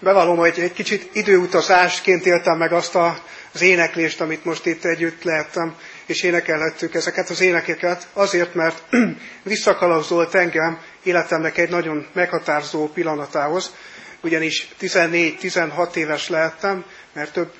Bevallom, 0.00 0.36
hogy 0.36 0.58
egy 0.58 0.72
kicsit 0.72 1.10
időutazásként 1.12 2.26
éltem 2.26 2.58
meg 2.58 2.72
azt 2.72 2.94
a, 2.94 3.18
az 3.54 3.60
éneklést, 3.62 4.20
amit 4.20 4.44
most 4.44 4.66
itt 4.66 4.84
együtt 4.84 5.22
lehettem, 5.22 5.74
és 6.06 6.22
énekelhettük 6.22 6.94
ezeket 6.94 7.28
az 7.28 7.40
énekeket, 7.40 8.06
azért, 8.12 8.54
mert 8.54 8.82
visszakalauzolt 9.42 10.34
engem 10.34 10.78
életemnek 11.02 11.58
egy 11.58 11.70
nagyon 11.70 12.06
meghatározó 12.12 12.88
pillanatához, 12.88 13.74
ugyanis 14.20 14.68
14-16 14.80 15.94
éves 15.94 16.28
lehettem, 16.28 16.84
mert 17.12 17.32
több 17.32 17.52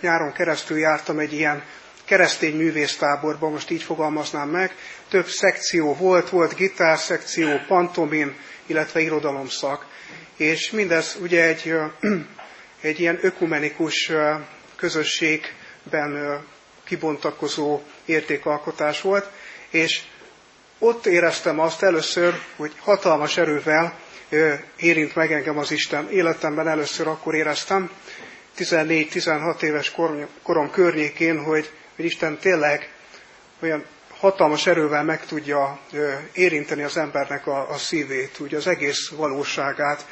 nyáron 0.00 0.32
keresztül 0.32 0.78
jártam 0.78 1.18
egy 1.18 1.32
ilyen 1.32 1.62
keresztény 2.04 2.56
művésztáborban, 2.56 3.52
most 3.52 3.70
így 3.70 3.82
fogalmaznám 3.82 4.48
meg. 4.48 4.74
Több 5.08 5.26
szekció 5.26 5.94
volt, 5.94 6.28
volt 6.28 6.54
gitárszekció, 6.54 7.48
pantomim, 7.66 8.36
illetve 8.66 9.00
irodalomszak. 9.00 9.86
És 10.42 10.70
mindez 10.70 11.16
ugye 11.20 11.42
egy, 11.42 11.74
egy 12.90 13.00
ilyen 13.00 13.18
ökumenikus 13.22 14.10
közösségben 14.76 16.40
kibontakozó 16.84 17.80
értékalkotás 18.04 19.00
volt, 19.00 19.28
és 19.70 20.02
ott 20.78 21.06
éreztem 21.06 21.58
azt 21.58 21.82
először, 21.82 22.34
hogy 22.56 22.72
hatalmas 22.78 23.36
erővel 23.36 23.98
érint 24.76 25.14
meg 25.14 25.32
engem 25.32 25.58
az 25.58 25.70
Isten. 25.70 26.10
Életemben 26.10 26.68
először 26.68 27.06
akkor 27.06 27.34
éreztem, 27.34 27.90
14-16 28.58 29.62
éves 29.62 29.94
korom 30.42 30.70
környékén, 30.70 31.42
hogy, 31.44 31.70
hogy 31.96 32.04
Isten 32.04 32.38
tényleg 32.38 32.90
olyan 33.60 33.84
hatalmas 34.22 34.66
erővel 34.66 35.04
meg 35.04 35.26
tudja 35.26 35.78
érinteni 36.32 36.82
az 36.82 36.96
embernek 36.96 37.46
a, 37.46 37.70
a 37.70 37.76
szívét, 37.76 38.38
úgy 38.40 38.54
az 38.54 38.66
egész 38.66 39.08
valóságát. 39.08 40.06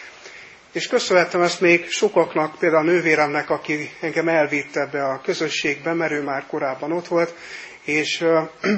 És 0.72 0.86
köszönhetem 0.86 1.42
ezt 1.42 1.60
még 1.60 1.88
sokaknak, 1.90 2.58
például 2.58 2.88
a 2.88 2.90
nővéremnek, 2.90 3.50
aki 3.50 3.90
engem 4.00 4.28
elvitt 4.28 4.76
ebbe 4.76 5.04
a 5.04 5.20
közösségbe, 5.20 5.92
mert 5.92 6.12
ő 6.12 6.22
már 6.22 6.46
korábban 6.46 6.92
ott 6.92 7.06
volt, 7.06 7.34
és 7.84 8.24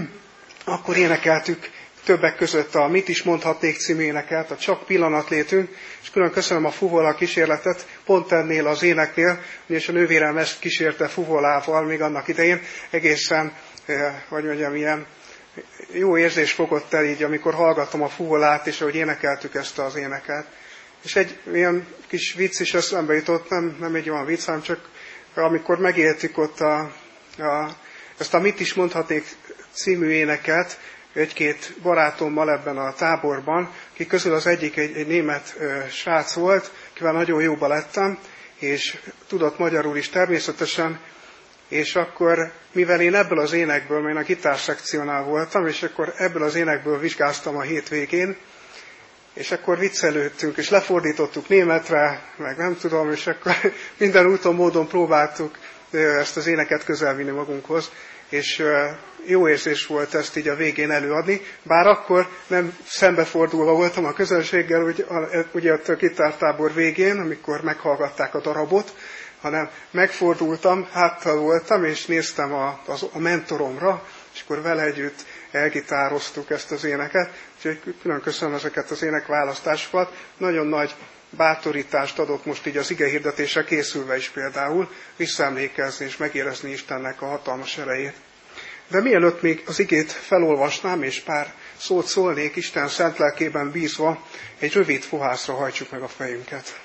akkor 0.64 0.96
énekeltük 0.96 1.70
többek 2.04 2.36
között 2.36 2.74
a 2.74 2.86
Mit 2.88 3.08
is 3.08 3.22
mondhatnék 3.22 3.76
című 3.76 4.02
éneket, 4.02 4.50
a 4.50 4.56
Csak 4.56 4.86
pillanat 4.86 5.28
létünk, 5.28 5.76
és 6.02 6.10
külön 6.10 6.30
köszönöm 6.30 6.64
a 6.64 6.70
fuvola 6.70 7.14
kísérletet, 7.14 7.86
pont 8.04 8.32
ennél 8.32 8.66
az 8.66 8.82
éneknél, 8.82 9.40
és 9.66 9.88
a 9.88 9.92
nővérem 9.92 10.36
ezt 10.36 10.58
kísérte 10.58 11.08
fuvolával 11.08 11.82
még 11.82 12.00
annak 12.00 12.28
idején, 12.28 12.60
egészen, 12.90 13.52
hogy 14.28 14.44
mondjam, 14.44 14.74
ilyen 14.74 15.06
jó 15.92 16.18
érzés 16.18 16.52
fogott 16.52 16.92
el 16.92 17.04
így, 17.04 17.22
amikor 17.22 17.54
hallgattam 17.54 18.02
a 18.02 18.08
fuvolát, 18.08 18.66
és 18.66 18.80
ahogy 18.80 18.94
énekeltük 18.94 19.54
ezt 19.54 19.78
az 19.78 19.96
éneket. 19.96 20.46
És 21.02 21.16
egy 21.16 21.38
ilyen 21.52 21.86
kis 22.06 22.34
vicc 22.34 22.60
is 22.60 22.74
eszembe 22.74 23.14
jutott, 23.14 23.48
nem, 23.48 23.76
nem 23.80 23.94
egy 23.94 24.10
olyan 24.10 24.24
vicc, 24.24 24.44
hanem 24.44 24.62
csak 24.62 24.88
amikor 25.34 25.78
megéltük 25.78 26.38
ott 26.38 26.60
a, 26.60 26.78
a, 27.38 27.76
ezt 28.18 28.34
a 28.34 28.40
Mit 28.40 28.60
is 28.60 28.74
mondhatnék 28.74 29.24
című 29.72 30.08
éneket, 30.08 30.78
egy-két 31.12 31.74
barátommal 31.82 32.50
ebben 32.50 32.76
a 32.76 32.92
táborban, 32.92 33.72
ki 33.92 34.06
közül 34.06 34.34
az 34.34 34.46
egyik 34.46 34.76
egy, 34.76 34.96
egy 34.96 35.06
német 35.06 35.54
ö, 35.58 35.78
srác 35.90 36.34
volt, 36.34 36.70
akivel 36.92 37.12
nagyon 37.12 37.42
jóba 37.42 37.68
lettem, 37.68 38.18
és 38.58 38.98
tudott 39.26 39.58
magyarul 39.58 39.96
is 39.96 40.08
természetesen, 40.08 41.00
és 41.68 41.96
akkor, 41.96 42.52
mivel 42.72 43.00
én 43.00 43.14
ebből 43.14 43.38
az 43.38 43.52
énekből, 43.52 44.00
mert 44.00 44.14
én 44.14 44.20
a 44.20 44.24
gitárszekciónál 44.24 45.22
voltam, 45.22 45.66
és 45.66 45.82
akkor 45.82 46.12
ebből 46.16 46.42
az 46.42 46.54
énekből 46.54 46.98
vizsgáztam 46.98 47.56
a 47.56 47.60
hétvégén, 47.62 48.36
és 49.34 49.50
akkor 49.50 49.78
viccelődtünk, 49.78 50.56
és 50.56 50.70
lefordítottuk 50.70 51.48
németre, 51.48 52.22
meg 52.36 52.56
nem 52.56 52.76
tudom, 52.76 53.10
és 53.10 53.26
akkor 53.26 53.52
minden 53.98 54.26
úton, 54.26 54.54
módon 54.54 54.88
próbáltuk 54.88 55.58
ezt 55.90 56.36
az 56.36 56.46
éneket 56.46 56.84
közelvinni 56.84 57.30
magunkhoz, 57.30 57.90
és 58.28 58.62
jó 59.24 59.48
érzés 59.48 59.86
volt 59.86 60.14
ezt 60.14 60.36
így 60.36 60.48
a 60.48 60.54
végén 60.54 60.90
előadni, 60.90 61.40
bár 61.62 61.86
akkor 61.86 62.28
nem 62.46 62.76
szembefordulva 62.86 63.72
voltam 63.72 64.04
a 64.04 64.12
közönséggel, 64.12 64.94
ugye 65.52 65.72
a 65.72 65.96
kitártábor 65.96 66.74
végén, 66.74 67.18
amikor 67.18 67.62
meghallgatták 67.62 68.34
a 68.34 68.40
darabot, 68.40 68.94
hanem 69.40 69.70
megfordultam, 69.90 70.88
háttal 70.92 71.36
voltam, 71.36 71.84
és 71.84 72.06
néztem 72.06 72.52
a, 72.52 72.80
az, 72.86 73.06
a 73.12 73.18
mentoromra, 73.18 74.02
és 74.34 74.42
akkor 74.44 74.62
vele 74.62 74.82
együtt 74.82 75.24
elgitároztuk 75.52 76.50
ezt 76.50 76.70
az 76.70 76.84
éneket. 76.84 77.30
Úgyhogy 77.56 77.94
külön 78.02 78.20
köszönöm 78.20 78.54
ezeket 78.54 78.90
az 78.90 79.02
énekválasztásokat. 79.02 80.12
Nagyon 80.36 80.66
nagy 80.66 80.94
bátorítást 81.30 82.18
adott 82.18 82.44
most 82.44 82.66
így 82.66 82.76
az 82.76 82.90
ige 82.90 83.06
hirdetése 83.08 83.64
készülve 83.64 84.16
is 84.16 84.28
például, 84.28 84.88
visszaemlékezni 85.16 86.04
és 86.06 86.16
megérezni 86.16 86.70
Istennek 86.70 87.22
a 87.22 87.26
hatalmas 87.26 87.78
erejét. 87.78 88.14
De 88.88 89.00
mielőtt 89.00 89.42
még 89.42 89.62
az 89.66 89.78
igét 89.78 90.12
felolvasnám, 90.12 91.02
és 91.02 91.20
pár 91.20 91.52
szót 91.76 92.06
szólnék 92.06 92.56
Isten 92.56 92.88
szent 92.88 93.18
lelkében 93.18 93.70
bízva, 93.70 94.26
egy 94.58 94.72
rövid 94.72 95.02
fohászra 95.02 95.54
hajtsuk 95.54 95.90
meg 95.90 96.02
a 96.02 96.08
fejünket. 96.08 96.80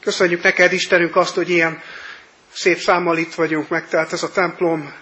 Köszönjük 0.00 0.42
neked, 0.42 0.72
Istenünk, 0.72 1.16
azt, 1.16 1.34
hogy 1.34 1.50
ilyen 1.50 1.82
szép 2.54 2.78
számmal 2.78 3.18
itt 3.18 3.34
vagyunk 3.34 3.68
meg, 3.68 3.88
tehát 3.88 4.12
ez 4.12 4.22
a 4.22 4.30
templom, 4.30 4.94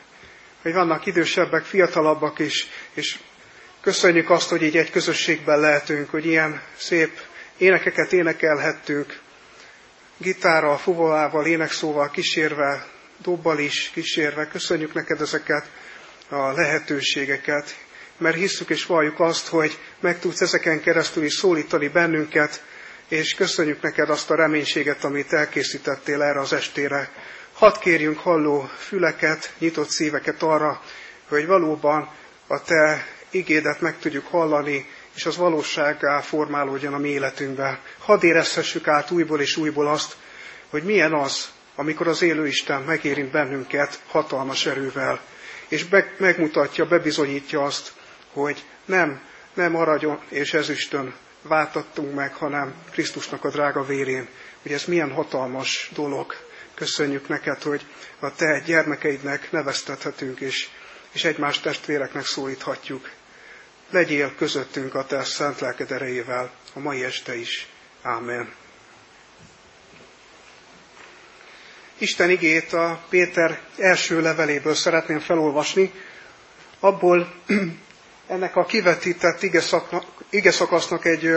hogy 0.63 0.73
vannak 0.73 1.07
idősebbek, 1.07 1.65
fiatalabbak 1.65 2.39
is, 2.39 2.67
és 2.95 3.19
köszönjük 3.81 4.31
azt, 4.31 4.49
hogy 4.49 4.63
így 4.63 4.77
egy 4.77 4.91
közösségben 4.91 5.61
lehetünk, 5.61 6.11
hogy 6.11 6.27
ilyen 6.27 6.63
szép 6.77 7.21
énekeket 7.57 8.13
énekelhettünk, 8.13 9.19
gitárral, 10.17 10.77
fuvolával, 10.79 11.47
énekszóval 11.47 12.11
kísérve, 12.11 12.87
dobbal 13.23 13.59
is 13.59 13.91
kísérve. 13.95 14.47
Köszönjük 14.49 14.95
neked 14.95 15.21
ezeket 15.21 15.71
a 16.29 16.53
lehetőségeket, 16.53 17.77
mert 18.19 18.37
hisszük 18.37 18.71
és 18.71 18.87
valljuk 18.87 19.21
azt, 19.21 19.47
hogy 19.49 19.79
meg 20.01 20.19
tudsz 20.19 20.41
ezeken 20.41 20.81
keresztül 20.81 21.25
is 21.25 21.33
szólítani 21.35 21.89
bennünket, 21.89 22.63
és 23.09 23.35
köszönjük 23.35 23.83
neked 23.83 24.11
azt 24.11 24.31
a 24.31 24.35
reménységet, 24.35 25.05
amit 25.05 25.33
elkészítettél 25.33 26.23
erre 26.23 26.41
az 26.41 26.53
estére. 26.53 27.11
Hadd 27.63 27.79
kérjünk 27.81 28.19
halló 28.19 28.71
füleket, 28.77 29.55
nyitott 29.59 29.89
szíveket 29.89 30.43
arra, 30.43 30.83
hogy 31.29 31.47
valóban 31.47 32.11
a 32.47 32.63
te 32.63 33.07
igédet 33.31 33.81
meg 33.81 33.99
tudjuk 33.99 34.27
hallani, 34.27 34.87
és 35.15 35.27
az 35.27 35.37
valósággá 35.37 36.21
formálódjon 36.21 36.95
a 36.95 36.99
mi 36.99 37.09
életünkbe. 37.09 37.81
Hadd 37.99 38.25
érezhessük 38.25 38.89
át 38.89 39.11
újból 39.11 39.41
és 39.41 39.57
újból 39.57 39.89
azt, 39.89 40.17
hogy 40.71 40.83
milyen 40.83 41.13
az, 41.13 41.51
amikor 41.75 42.09
az 42.09 42.23
élő 42.23 42.47
Isten 42.47 42.83
megérint 42.83 43.31
bennünket 43.31 44.01
hatalmas 44.07 44.67
erővel, 44.67 45.21
és 45.69 45.87
megmutatja, 46.19 46.87
bebizonyítja 46.87 47.63
azt, 47.63 47.93
hogy 48.33 48.65
nem, 48.85 49.21
nem 49.55 49.77
aragyon 49.77 50.21
és 50.29 50.55
ezüstön 50.55 51.15
váltattunk 51.43 52.15
meg, 52.15 52.35
hanem 52.35 52.75
Krisztusnak 52.91 53.45
a 53.45 53.51
drága 53.51 53.85
vérén. 53.85 54.29
Hogy 54.63 54.73
ez 54.73 54.85
milyen 54.85 55.13
hatalmas 55.13 55.91
dolog. 55.95 56.35
Köszönjük 56.75 57.29
neked, 57.29 57.63
hogy 57.63 57.87
a 58.19 58.35
te 58.35 58.63
gyermekeidnek 58.67 59.51
neveztethetünk, 59.53 60.41
és, 60.41 60.69
és 61.13 61.25
egymás 61.25 61.61
testvéreknek 61.61 62.25
szólíthatjuk. 62.27 63.11
Legyél 63.91 64.35
közöttünk 64.35 64.95
a 64.95 65.05
te 65.07 65.25
szent 65.25 65.61
lelked 65.61 65.91
erejével 65.91 66.51
a 66.75 66.79
mai 66.79 67.05
este 67.05 67.37
is. 67.37 67.67
Ámen. 68.03 68.53
Isten 71.99 72.31
igét 72.31 72.73
a 72.73 73.05
Péter 73.09 73.61
első 73.77 74.21
leveléből 74.21 74.75
szeretném 74.75 75.19
felolvasni. 75.19 75.93
Abból 76.81 77.33
ennek 78.27 78.57
a 78.57 78.65
kivetített 78.65 79.43
ige 80.31 80.51
szakasznak 80.51 81.05
egy 81.05 81.31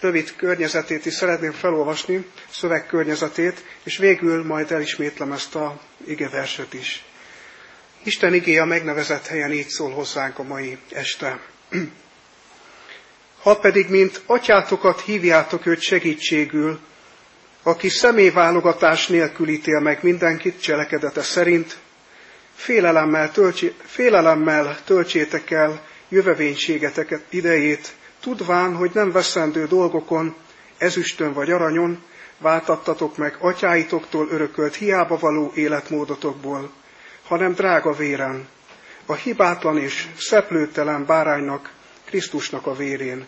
rövid 0.00 0.36
környezetét 0.36 1.06
is 1.06 1.12
szeretném 1.14 1.52
felolvasni, 1.52 2.26
szövegkörnyezetét, 2.50 3.64
és 3.82 3.96
végül 3.96 4.44
majd 4.44 4.70
elismétlem 4.72 5.32
ezt 5.32 5.54
a 5.54 5.80
igeverset 6.06 6.74
is. 6.74 7.04
Isten 8.02 8.34
igéje 8.34 8.62
a 8.62 8.64
megnevezett 8.64 9.26
helyen 9.26 9.52
így 9.52 9.68
szól 9.68 9.90
hozzánk 9.90 10.38
a 10.38 10.42
mai 10.42 10.78
este. 10.92 11.40
Ha 13.42 13.56
pedig, 13.58 13.88
mint 13.88 14.22
atyátokat 14.26 15.00
hívjátok 15.00 15.66
őt 15.66 15.80
segítségül, 15.80 16.80
aki 17.62 17.88
személyválogatás 17.88 19.06
nélkül 19.06 19.48
ítél 19.48 19.80
meg 19.80 19.98
mindenkit 20.02 20.62
cselekedete 20.62 21.22
szerint, 21.22 21.76
félelemmel, 22.54 23.30
töltsé, 23.32 23.74
félelemmel 23.84 24.78
töltsétek 24.84 25.50
el 25.50 25.86
jövevénységeteket 26.08 27.22
idejét, 27.28 27.92
tudván, 28.20 28.74
hogy 28.76 28.90
nem 28.94 29.12
veszendő 29.12 29.66
dolgokon, 29.66 30.34
ezüstön 30.78 31.32
vagy 31.32 31.50
aranyon, 31.50 32.02
váltattatok 32.38 33.16
meg 33.16 33.36
atyáitoktól 33.40 34.28
örökölt 34.30 34.74
hiába 34.74 35.18
való 35.18 35.52
életmódotokból, 35.54 36.70
hanem 37.24 37.52
drága 37.52 37.92
véren, 37.92 38.48
a 39.06 39.14
hibátlan 39.14 39.78
és 39.78 40.08
szeplőtelen 40.16 41.06
báránynak, 41.06 41.72
Krisztusnak 42.04 42.66
a 42.66 42.74
vérén, 42.74 43.26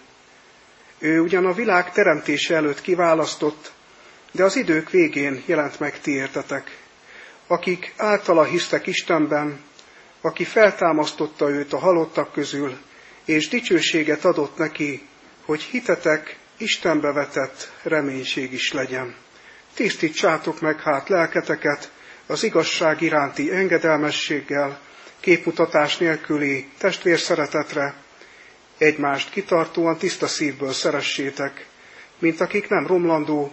Ő 0.98 1.20
ugyan 1.20 1.46
a 1.46 1.52
világ 1.52 1.92
teremtése 1.92 2.54
előtt 2.54 2.80
kiválasztott, 2.80 3.72
de 4.32 4.44
az 4.44 4.56
idők 4.56 4.90
végén 4.90 5.42
jelent 5.46 5.78
meg 5.78 6.00
ti 6.00 6.10
értetek, 6.10 6.78
akik 7.46 7.94
általa 7.96 8.44
hisztek 8.44 8.86
Istenben, 8.86 9.60
aki 10.20 10.44
feltámasztotta 10.44 11.48
őt 11.48 11.72
a 11.72 11.78
halottak 11.78 12.32
közül, 12.32 12.78
és 13.30 13.48
dicsőséget 13.48 14.24
adott 14.24 14.56
neki, 14.56 15.02
hogy 15.44 15.62
hitetek 15.62 16.36
Istenbe 16.56 17.12
vetett 17.12 17.72
reménység 17.82 18.52
is 18.52 18.72
legyen. 18.72 19.14
Tisztítsátok 19.74 20.60
meg 20.60 20.80
hát 20.80 21.08
lelketeket 21.08 21.92
az 22.26 22.42
igazság 22.42 23.00
iránti 23.00 23.52
engedelmességgel, 23.52 24.80
képmutatás 25.20 25.96
nélküli 25.96 26.68
testvérszeretetre, 26.78 27.94
egymást 28.78 29.30
kitartóan 29.30 29.96
tiszta 29.96 30.26
szívből 30.26 30.72
szeressétek, 30.72 31.66
mint 32.18 32.40
akik 32.40 32.68
nem 32.68 32.86
romlandó, 32.86 33.52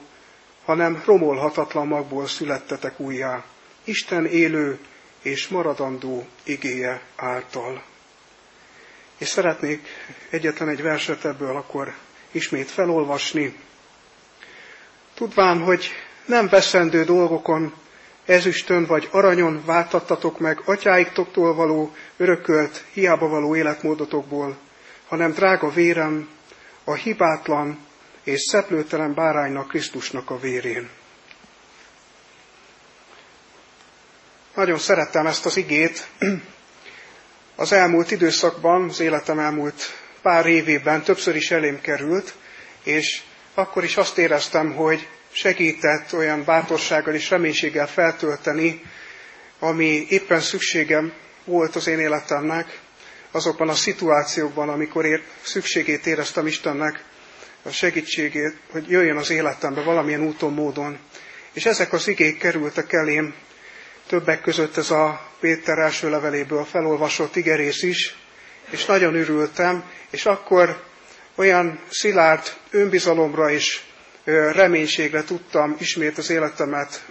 hanem 0.65 1.01
romolhatatlan 1.06 1.88
magból 1.88 2.27
születtetek 2.27 3.00
újjá, 3.00 3.44
Isten 3.83 4.25
élő 4.25 4.77
és 5.21 5.47
maradandó 5.47 6.27
igéje 6.44 7.01
által. 7.15 7.83
És 9.18 9.28
szeretnék 9.28 9.88
egyetlen 10.30 10.69
egy 10.69 10.81
verset 10.81 11.25
ebből 11.25 11.56
akkor 11.56 11.94
ismét 12.31 12.69
felolvasni. 12.72 13.56
Tudván, 15.14 15.60
hogy 15.60 15.90
nem 16.25 16.48
veszendő 16.48 17.04
dolgokon, 17.04 17.74
ezüstön 18.25 18.86
vagy 18.86 19.08
aranyon 19.12 19.64
váltattatok 19.66 20.40
meg 20.40 20.62
atyáiktoktól 20.66 21.54
való 21.56 21.96
örökölt, 22.18 22.84
hiába 22.94 23.28
való 23.28 23.56
életmódotokból, 23.56 24.58
hanem 25.08 25.31
drága 25.31 25.69
vérem, 25.69 26.30
a 26.84 26.94
hibátlan 26.94 27.80
és 28.24 28.42
szeplőtelen 28.42 29.14
báránynak 29.14 29.68
Krisztusnak 29.68 30.30
a 30.30 30.40
vérén. 30.40 30.90
Nagyon 34.56 34.78
szerettem 34.78 35.28
ezt 35.28 35.46
az 35.46 35.58
igét. 35.58 36.08
Az 37.59 37.71
elmúlt 37.71 38.12
időszakban, 38.12 38.89
az 38.89 39.00
életem 39.00 39.39
elmúlt 39.39 39.95
pár 40.21 40.45
évében 40.45 41.04
többször 41.04 41.36
is 41.36 41.51
elém 41.51 41.81
került, 41.81 42.33
és 42.83 43.21
akkor 43.54 43.83
is 43.83 43.98
azt 43.98 44.18
éreztem, 44.18 44.74
hogy 44.74 45.07
segített 45.31 46.13
olyan 46.13 46.44
bátorsággal 46.44 47.13
és 47.13 47.30
reménységgel 47.30 47.88
feltölteni, 47.88 48.81
ami 49.59 50.06
éppen 50.09 50.39
szükségem 50.39 51.13
volt 51.45 51.75
az 51.75 51.88
én 51.88 52.00
életemnek, 52.00 52.80
azokban 53.31 53.69
a 53.69 53.75
szituációkban, 53.75 54.69
amikor 54.69 55.06
ér, 55.06 55.21
szükségét 55.42 56.06
éreztem 56.06 56.48
Istennek, 56.48 57.04
a 57.63 57.69
segítségét, 57.69 58.57
hogy 58.71 58.89
jöjjön 58.89 59.18
az 59.18 59.30
életembe 59.30 59.81
valamilyen 59.81 60.24
úton, 60.24 60.54
módon. 60.54 60.98
És 61.54 61.65
ezek 61.65 61.94
az 61.94 62.07
igék 62.07 62.38
kerültek 62.38 62.94
elém, 62.94 63.33
többek 64.07 64.42
között 64.42 64.77
ez 64.77 64.92
a 64.92 65.21
Péter 65.39 65.77
első 65.77 66.09
leveléből 66.09 66.63
felolvasott 66.63 67.36
igerész 67.36 67.83
is, 67.83 68.15
és 68.69 68.86
nagyon 68.86 69.15
örültem, 69.15 69.83
és 70.09 70.25
akkor 70.25 70.83
olyan 71.36 71.80
szilárd 71.89 72.54
önbizalomra 72.71 73.50
és 73.51 73.81
reménységre 74.51 75.24
tudtam 75.24 75.75
ismét 75.80 76.18
az 76.18 76.30
életemet 76.30 77.06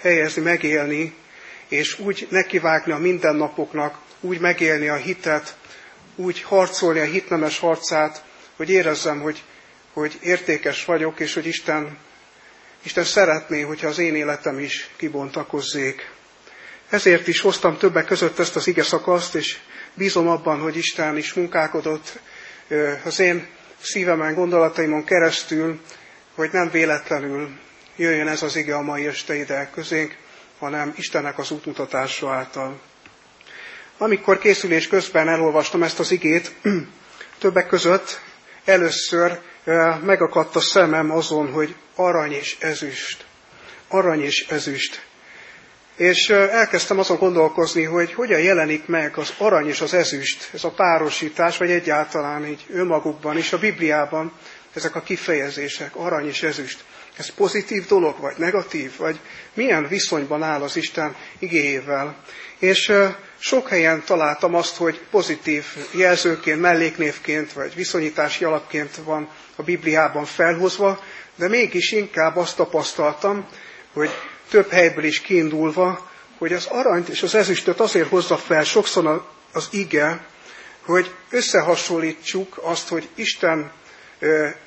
helyezni, 0.00 0.42
megélni, 0.42 1.14
és 1.68 1.98
úgy 1.98 2.26
nekivágni 2.30 2.92
a 2.92 2.98
mindennapoknak, 2.98 3.98
úgy 4.20 4.40
megélni 4.40 4.88
a 4.88 4.96
hitet, 4.96 5.56
úgy 6.16 6.42
harcolni 6.42 6.98
a 6.98 7.04
hitnemes 7.04 7.58
harcát, 7.58 8.24
hogy 8.56 8.70
érezzem, 8.70 9.20
hogy, 9.20 9.42
hogy 9.92 10.18
értékes 10.22 10.84
vagyok, 10.84 11.20
és 11.20 11.34
hogy 11.34 11.46
Isten, 11.46 11.98
Isten 12.82 13.04
szeretné, 13.04 13.60
hogyha 13.60 13.88
az 13.88 13.98
én 13.98 14.14
életem 14.14 14.58
is 14.58 14.90
kibontakozzék. 14.96 16.10
Ezért 16.88 17.28
is 17.28 17.40
hoztam 17.40 17.76
többek 17.78 18.04
között 18.04 18.38
ezt 18.38 18.56
az 18.56 18.66
ige 18.66 18.82
szakaszt, 18.82 19.34
és 19.34 19.56
bízom 19.94 20.28
abban, 20.28 20.60
hogy 20.60 20.76
Isten 20.76 21.16
is 21.16 21.32
munkálkodott 21.32 22.18
az 23.04 23.18
én 23.20 23.46
szívemen, 23.80 24.34
gondolataimon 24.34 25.04
keresztül, 25.04 25.80
hogy 26.34 26.48
nem 26.52 26.70
véletlenül 26.70 27.48
jöjjön 27.96 28.28
ez 28.28 28.42
az 28.42 28.56
ige 28.56 28.74
a 28.76 28.80
mai 28.82 29.06
este 29.06 29.34
ide 29.34 29.70
közénk, 29.74 30.16
hanem 30.58 30.92
Istennek 30.96 31.38
az 31.38 31.50
útmutatása 31.50 32.32
által. 32.32 32.80
Amikor 33.98 34.38
készülés 34.38 34.88
közben 34.88 35.28
elolvastam 35.28 35.82
ezt 35.82 35.98
az 35.98 36.10
igét, 36.10 36.52
többek 37.38 37.66
között 37.66 38.20
először 38.64 39.38
megakadt 40.04 40.56
a 40.56 40.60
szemem 40.60 41.10
azon, 41.10 41.52
hogy 41.52 41.74
arany 41.94 42.32
és 42.32 42.56
ezüst. 42.60 43.24
Arany 43.88 44.22
és 44.22 44.46
ezüst. 44.48 45.04
És 45.96 46.28
elkezdtem 46.30 46.98
azon 46.98 47.16
gondolkozni, 47.16 47.82
hogy 47.82 48.12
hogyan 48.12 48.40
jelenik 48.40 48.86
meg 48.86 49.16
az 49.16 49.34
arany 49.38 49.68
és 49.68 49.80
az 49.80 49.94
ezüst, 49.94 50.48
ez 50.52 50.64
a 50.64 50.70
párosítás, 50.70 51.56
vagy 51.56 51.70
egyáltalán 51.70 52.46
így 52.46 52.64
önmagukban 52.70 53.36
is 53.36 53.52
a 53.52 53.58
Bibliában 53.58 54.32
ezek 54.74 54.94
a 54.94 55.02
kifejezések, 55.02 55.96
arany 55.96 56.26
és 56.26 56.42
ezüst. 56.42 56.84
Ez 57.16 57.28
pozitív 57.34 57.86
dolog, 57.86 58.20
vagy 58.20 58.34
negatív, 58.36 58.96
vagy 58.96 59.20
milyen 59.54 59.88
viszonyban 59.88 60.42
áll 60.42 60.62
az 60.62 60.76
Isten 60.76 61.16
igéjével. 61.38 62.16
És 62.58 62.92
sok 63.38 63.68
helyen 63.68 64.02
találtam 64.06 64.54
azt, 64.54 64.76
hogy 64.76 65.00
pozitív 65.10 65.64
jelzőként, 65.92 66.60
melléknévként, 66.60 67.52
vagy 67.52 67.74
viszonyítási 67.74 68.44
alapként 68.44 68.96
van 69.04 69.28
a 69.56 69.62
Bibliában 69.62 70.24
felhozva, 70.24 71.00
de 71.36 71.48
mégis 71.48 71.92
inkább 71.92 72.36
azt 72.36 72.56
tapasztaltam, 72.56 73.48
hogy 73.92 74.10
több 74.50 74.70
helyből 74.70 75.04
is 75.04 75.20
kiindulva, 75.20 76.10
hogy 76.38 76.52
az 76.52 76.66
aranyt 76.66 77.08
és 77.08 77.22
az 77.22 77.34
ezüstöt 77.34 77.80
azért 77.80 78.08
hozza 78.08 78.36
fel 78.36 78.64
sokszor 78.64 79.24
az 79.52 79.68
ige, 79.70 80.26
hogy 80.84 81.14
összehasonlítsuk 81.30 82.58
azt, 82.62 82.88
hogy 82.88 83.08
Isten 83.14 83.72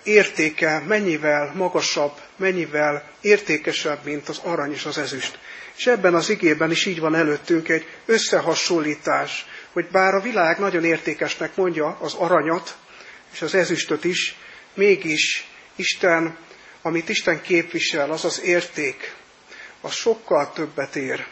értéke 0.03 0.83
mennyivel 0.87 1.51
magasabb, 1.55 2.11
mennyivel 2.35 3.09
értékesebb, 3.21 3.99
mint 4.03 4.29
az 4.29 4.39
arany 4.43 4.71
és 4.71 4.85
az 4.85 4.97
ezüst. 4.97 5.39
És 5.77 5.87
ebben 5.87 6.15
az 6.15 6.29
igében 6.29 6.71
is 6.71 6.85
így 6.85 6.99
van 6.99 7.15
előttünk 7.15 7.69
egy 7.69 7.85
összehasonlítás, 8.05 9.45
hogy 9.73 9.87
bár 9.91 10.13
a 10.13 10.21
világ 10.21 10.59
nagyon 10.59 10.83
értékesnek 10.83 11.55
mondja 11.55 11.97
az 12.01 12.13
aranyat 12.13 12.75
és 13.33 13.41
az 13.41 13.55
ezüstöt 13.55 14.03
is, 14.03 14.35
mégis 14.73 15.47
Isten, 15.75 16.37
amit 16.81 17.09
Isten 17.09 17.41
képvisel, 17.41 18.11
az 18.11 18.25
az 18.25 18.41
érték, 18.41 19.15
az 19.87 19.93
sokkal 19.93 20.51
többet 20.53 20.95
ér. 20.95 21.25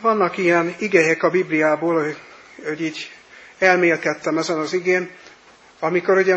Vannak 0.00 0.36
ilyen 0.38 0.74
igények 0.78 1.22
a 1.22 1.30
Bibliából, 1.30 2.02
hogy, 2.02 2.16
hogy 2.64 2.80
így 2.82 3.10
elmélkedtem 3.58 4.38
ezen 4.38 4.58
az 4.58 4.72
igén, 4.72 5.10
amikor 5.78 6.16
ugye 6.16 6.34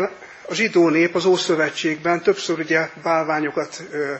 a 0.48 0.54
zsidó 0.54 0.88
nép 0.88 1.14
az 1.14 1.24
Ószövetségben 1.24 2.22
többször 2.22 2.58
ugye 2.58 2.88
bálványokat 3.02 3.82
ö, 3.90 4.14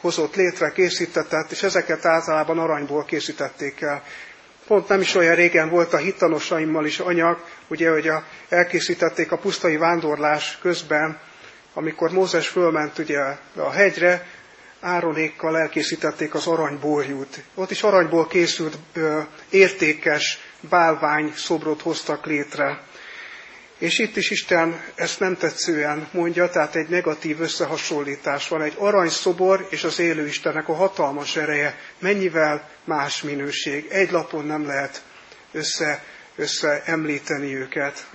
hozott 0.00 0.34
létre, 0.36 0.70
készítetett, 0.70 1.50
és 1.50 1.62
ezeket 1.62 2.04
általában 2.06 2.58
aranyból 2.58 3.04
készítették 3.04 3.80
el. 3.80 4.02
Pont 4.66 4.88
nem 4.88 5.00
is 5.00 5.14
olyan 5.14 5.34
régen 5.34 5.68
volt 5.70 5.92
a 5.92 5.96
hittanosaimmal 5.96 6.86
is 6.86 6.98
anyag, 6.98 7.38
ugye, 7.68 7.90
hogy 7.90 8.08
a, 8.08 8.24
elkészítették 8.48 9.32
a 9.32 9.38
pusztai 9.38 9.76
vándorlás 9.76 10.58
közben, 10.62 11.18
amikor 11.74 12.10
Mózes 12.10 12.48
fölment 12.48 12.98
ugye 12.98 13.20
a 13.56 13.70
hegyre, 13.70 14.26
áronékkal 14.80 15.58
elkészítették 15.58 16.34
az 16.34 16.46
aranyborjút. 16.46 17.42
Ott 17.54 17.70
is 17.70 17.82
aranyból 17.82 18.26
készült 18.26 18.78
ö, 18.92 19.20
értékes 19.50 20.38
bálvány 20.60 21.32
szobrot 21.36 21.82
hoztak 21.82 22.26
létre. 22.26 22.80
És 23.78 23.98
itt 23.98 24.16
is 24.16 24.30
Isten 24.30 24.80
ezt 24.94 25.20
nem 25.20 25.36
tetszően 25.36 26.08
mondja, 26.12 26.48
tehát 26.48 26.76
egy 26.76 26.88
negatív 26.88 27.40
összehasonlítás 27.40 28.48
van. 28.48 28.62
Egy 28.62 28.74
aranyszobor 28.78 29.66
és 29.70 29.84
az 29.84 29.98
élő 29.98 30.26
Istennek 30.26 30.68
a 30.68 30.74
hatalmas 30.74 31.36
ereje. 31.36 31.78
Mennyivel 31.98 32.68
más 32.84 33.22
minőség. 33.22 33.86
Egy 33.90 34.10
lapon 34.10 34.46
nem 34.46 34.66
lehet 34.66 35.02
össze, 35.52 36.04
összeemlíteni 36.36 37.56
őket. 37.56 38.06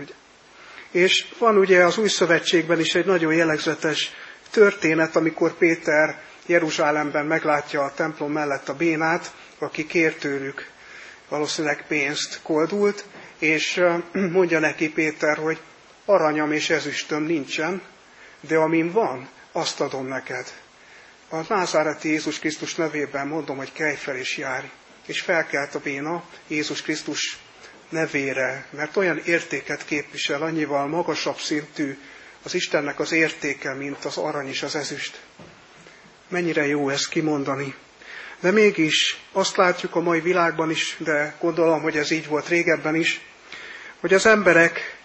És 0.91 1.25
van 1.37 1.57
ugye 1.57 1.83
az 1.85 1.97
új 1.97 2.07
szövetségben 2.07 2.79
is 2.79 2.95
egy 2.95 3.05
nagyon 3.05 3.33
jellegzetes 3.33 4.11
történet, 4.51 5.15
amikor 5.15 5.51
Péter 5.57 6.21
Jeruzsálemben 6.45 7.25
meglátja 7.25 7.83
a 7.83 7.93
templom 7.93 8.31
mellett 8.31 8.69
a 8.69 8.75
bénát, 8.75 9.33
aki 9.59 9.85
kér 9.85 10.15
tőlük 10.15 10.69
valószínűleg 11.31 11.85
pénzt 11.87 12.39
koldult, 12.41 13.05
és 13.39 13.81
mondja 14.37 14.59
neki 14.59 14.89
Péter, 14.89 15.37
hogy 15.37 15.59
aranyam 16.05 16.51
és 16.51 16.69
ezüstöm 16.69 17.23
nincsen, 17.23 17.81
de 18.39 18.57
amin 18.57 18.91
van, 18.91 19.29
azt 19.51 19.81
adom 19.81 20.07
neked. 20.07 20.53
A 21.29 21.37
názáreti 21.47 22.09
Jézus 22.09 22.39
Krisztus 22.39 22.75
nevében 22.75 23.27
mondom, 23.27 23.57
hogy 23.57 23.73
kelj 23.73 23.95
fel 23.95 24.15
és 24.15 24.37
járj. 24.37 24.65
És 25.05 25.21
felkelt 25.21 25.75
a 25.75 25.79
béna 25.79 26.23
Jézus 26.47 26.81
Krisztus 26.81 27.37
nevére, 27.89 28.65
mert 28.69 28.97
olyan 28.97 29.17
értéket 29.25 29.85
képvisel, 29.85 30.41
annyival 30.41 30.87
magasabb 30.87 31.37
szintű 31.37 31.97
az 32.43 32.53
Istennek 32.53 32.99
az 32.99 33.11
értéke, 33.11 33.73
mint 33.73 34.05
az 34.05 34.17
arany 34.17 34.47
és 34.47 34.63
az 34.63 34.75
ezüst. 34.75 35.21
Mennyire 36.31 36.65
jó 36.65 36.89
ezt 36.89 37.09
kimondani. 37.09 37.75
De 38.39 38.51
mégis 38.51 39.17
azt 39.31 39.55
látjuk 39.55 39.95
a 39.95 40.01
mai 40.01 40.19
világban 40.19 40.69
is, 40.69 40.95
de 40.99 41.35
gondolom, 41.39 41.81
hogy 41.81 41.97
ez 41.97 42.11
így 42.11 42.27
volt 42.27 42.47
régebben 42.47 42.95
is, 42.95 43.21
hogy 43.99 44.13
az 44.13 44.25
emberek 44.25 44.97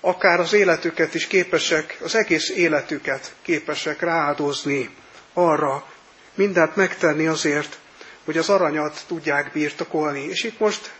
akár 0.00 0.40
az 0.40 0.52
életüket 0.52 1.14
is 1.14 1.26
képesek, 1.26 1.96
az 2.02 2.14
egész 2.14 2.48
életüket 2.48 3.34
képesek 3.42 4.00
rááldozni 4.00 4.90
arra, 5.32 5.86
mindent 6.34 6.76
megtenni 6.76 7.26
azért, 7.26 7.78
hogy 8.24 8.38
az 8.38 8.48
aranyat 8.48 9.04
tudják 9.06 9.52
birtokolni. 9.52 10.24
És 10.24 10.42
itt 10.44 10.58
most 10.58 10.92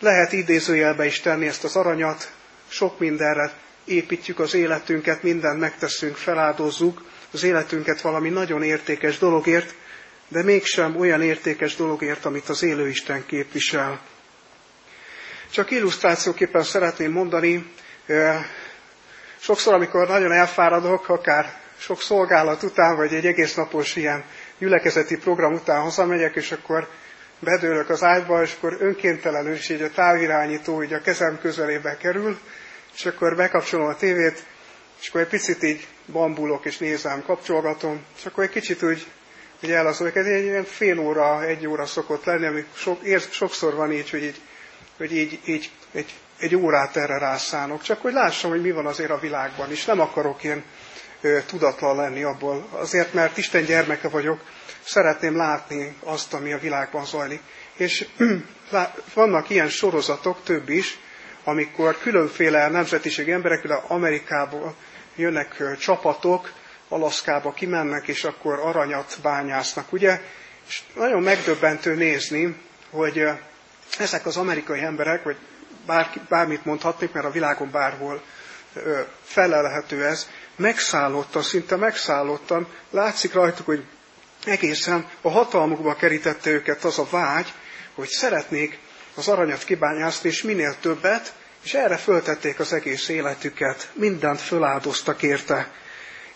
lehet 0.00 0.32
idézőjelbe 0.32 1.06
is 1.06 1.20
tenni 1.20 1.46
ezt 1.46 1.64
az 1.64 1.76
aranyat, 1.76 2.32
sok 2.68 2.98
mindenre 2.98 3.52
építjük 3.84 4.38
az 4.38 4.54
életünket, 4.54 5.22
mindent 5.22 5.60
megteszünk, 5.60 6.16
feláldozzuk 6.16 7.02
az 7.34 7.42
életünket 7.42 8.00
valami 8.00 8.28
nagyon 8.28 8.62
értékes 8.62 9.18
dologért, 9.18 9.74
de 10.28 10.42
mégsem 10.42 10.96
olyan 10.96 11.22
értékes 11.22 11.76
dologért, 11.76 12.24
amit 12.24 12.48
az 12.48 12.62
élő 12.62 12.88
Isten 12.88 13.26
képvisel. 13.26 14.00
Csak 15.50 15.70
illusztrációképpen 15.70 16.62
szeretném 16.62 17.12
mondani, 17.12 17.72
sokszor, 19.38 19.74
amikor 19.74 20.08
nagyon 20.08 20.32
elfáradok, 20.32 21.08
akár 21.08 21.54
sok 21.78 22.00
szolgálat 22.00 22.62
után, 22.62 22.96
vagy 22.96 23.14
egy 23.14 23.26
egész 23.26 23.54
napos 23.54 23.96
ilyen 23.96 24.24
gyülekezeti 24.58 25.16
program 25.16 25.52
után 25.52 25.80
hazamegyek, 25.80 26.34
és 26.34 26.52
akkor 26.52 26.88
bedőlök 27.38 27.88
az 27.88 28.02
ágyba, 28.02 28.42
és 28.42 28.54
akkor 28.56 28.76
önkéntelenül 28.80 29.52
is 29.52 29.68
így 29.68 29.82
a 29.82 29.90
távirányító 29.90 30.82
így 30.82 30.92
a 30.92 31.00
kezem 31.00 31.38
közelébe 31.40 31.96
kerül, 31.96 32.38
és 32.94 33.06
akkor 33.06 33.36
bekapcsolom 33.36 33.86
a 33.86 33.96
tévét, 33.96 34.44
és 35.04 35.10
akkor 35.10 35.20
egy 35.20 35.28
picit 35.28 35.62
így 35.62 35.86
bambulok, 36.12 36.64
és 36.64 36.78
nézem, 36.78 37.22
kapcsolgatom, 37.22 38.04
és 38.16 38.26
akkor 38.26 38.44
egy 38.44 38.50
kicsit 38.50 38.82
úgy, 38.82 39.06
hogy 39.60 39.70
elazolok. 39.70 40.16
Ez 40.16 40.26
egy 40.26 40.44
ilyen 40.44 40.64
fél 40.64 40.98
óra, 40.98 41.44
egy 41.44 41.66
óra 41.66 41.86
szokott 41.86 42.24
lenni, 42.24 42.46
ami 42.46 42.64
sok, 42.74 43.02
ér, 43.02 43.20
sokszor 43.30 43.74
van 43.74 43.92
így, 43.92 44.10
hogy 44.10 44.22
így, 44.22 44.40
hogy 44.96 45.16
így, 45.16 45.40
így 45.44 45.70
egy, 45.92 46.14
egy 46.38 46.56
órát 46.56 46.96
erre 46.96 47.18
rászánok, 47.18 47.82
csak 47.82 48.02
hogy 48.02 48.12
lássam, 48.12 48.50
hogy 48.50 48.60
mi 48.60 48.70
van 48.70 48.86
azért 48.86 49.10
a 49.10 49.18
világban, 49.18 49.70
és 49.70 49.84
nem 49.84 50.00
akarok 50.00 50.44
én 50.44 50.62
ö, 51.20 51.38
tudatlan 51.46 51.96
lenni 51.96 52.22
abból, 52.22 52.68
azért, 52.70 53.12
mert 53.12 53.36
Isten 53.36 53.64
gyermeke 53.64 54.08
vagyok, 54.08 54.40
szeretném 54.84 55.36
látni 55.36 55.96
azt, 56.00 56.34
ami 56.34 56.52
a 56.52 56.58
világban 56.58 57.04
zajlik. 57.04 57.40
És 57.76 58.06
vannak 59.14 59.50
ilyen 59.50 59.68
sorozatok, 59.68 60.42
több 60.42 60.68
is, 60.68 60.98
amikor 61.44 61.98
különféle 61.98 62.68
nemzetiség 62.68 63.30
emberek, 63.30 63.60
például 63.60 63.84
Amerikából 63.88 64.74
jönnek 65.16 65.76
csapatok, 65.78 66.52
Alaszkába 66.88 67.52
kimennek, 67.52 68.08
és 68.08 68.24
akkor 68.24 68.58
aranyat 68.58 69.18
bányásznak, 69.22 69.92
ugye? 69.92 70.20
És 70.68 70.82
nagyon 70.94 71.22
megdöbbentő 71.22 71.94
nézni, 71.94 72.56
hogy 72.90 73.22
ezek 73.98 74.26
az 74.26 74.36
amerikai 74.36 74.80
emberek, 74.80 75.22
vagy 75.22 75.36
bár, 75.86 76.10
bármit 76.28 76.64
mondhatnék, 76.64 77.12
mert 77.12 77.26
a 77.26 77.30
világon 77.30 77.70
bárhol 77.70 78.22
felelhető 79.22 80.04
ez, 80.04 80.28
megszállottan, 80.56 81.42
szinte 81.42 81.76
megszállottan, 81.76 82.68
látszik 82.90 83.32
rajtuk, 83.32 83.66
hogy 83.66 83.84
egészen 84.44 85.08
a 85.20 85.30
hatalmukba 85.30 85.94
kerítette 85.94 86.50
őket 86.50 86.84
az 86.84 86.98
a 86.98 87.06
vágy, 87.10 87.52
hogy 87.94 88.08
szeretnék 88.08 88.78
az 89.14 89.28
aranyat 89.28 89.64
kibányászni, 89.64 90.28
és 90.28 90.42
minél 90.42 90.74
többet, 90.80 91.32
és 91.64 91.74
erre 91.74 91.96
föltették 91.96 92.60
az 92.60 92.72
egész 92.72 93.08
életüket, 93.08 93.90
mindent 93.92 94.40
föláldoztak 94.40 95.22
érte. 95.22 95.70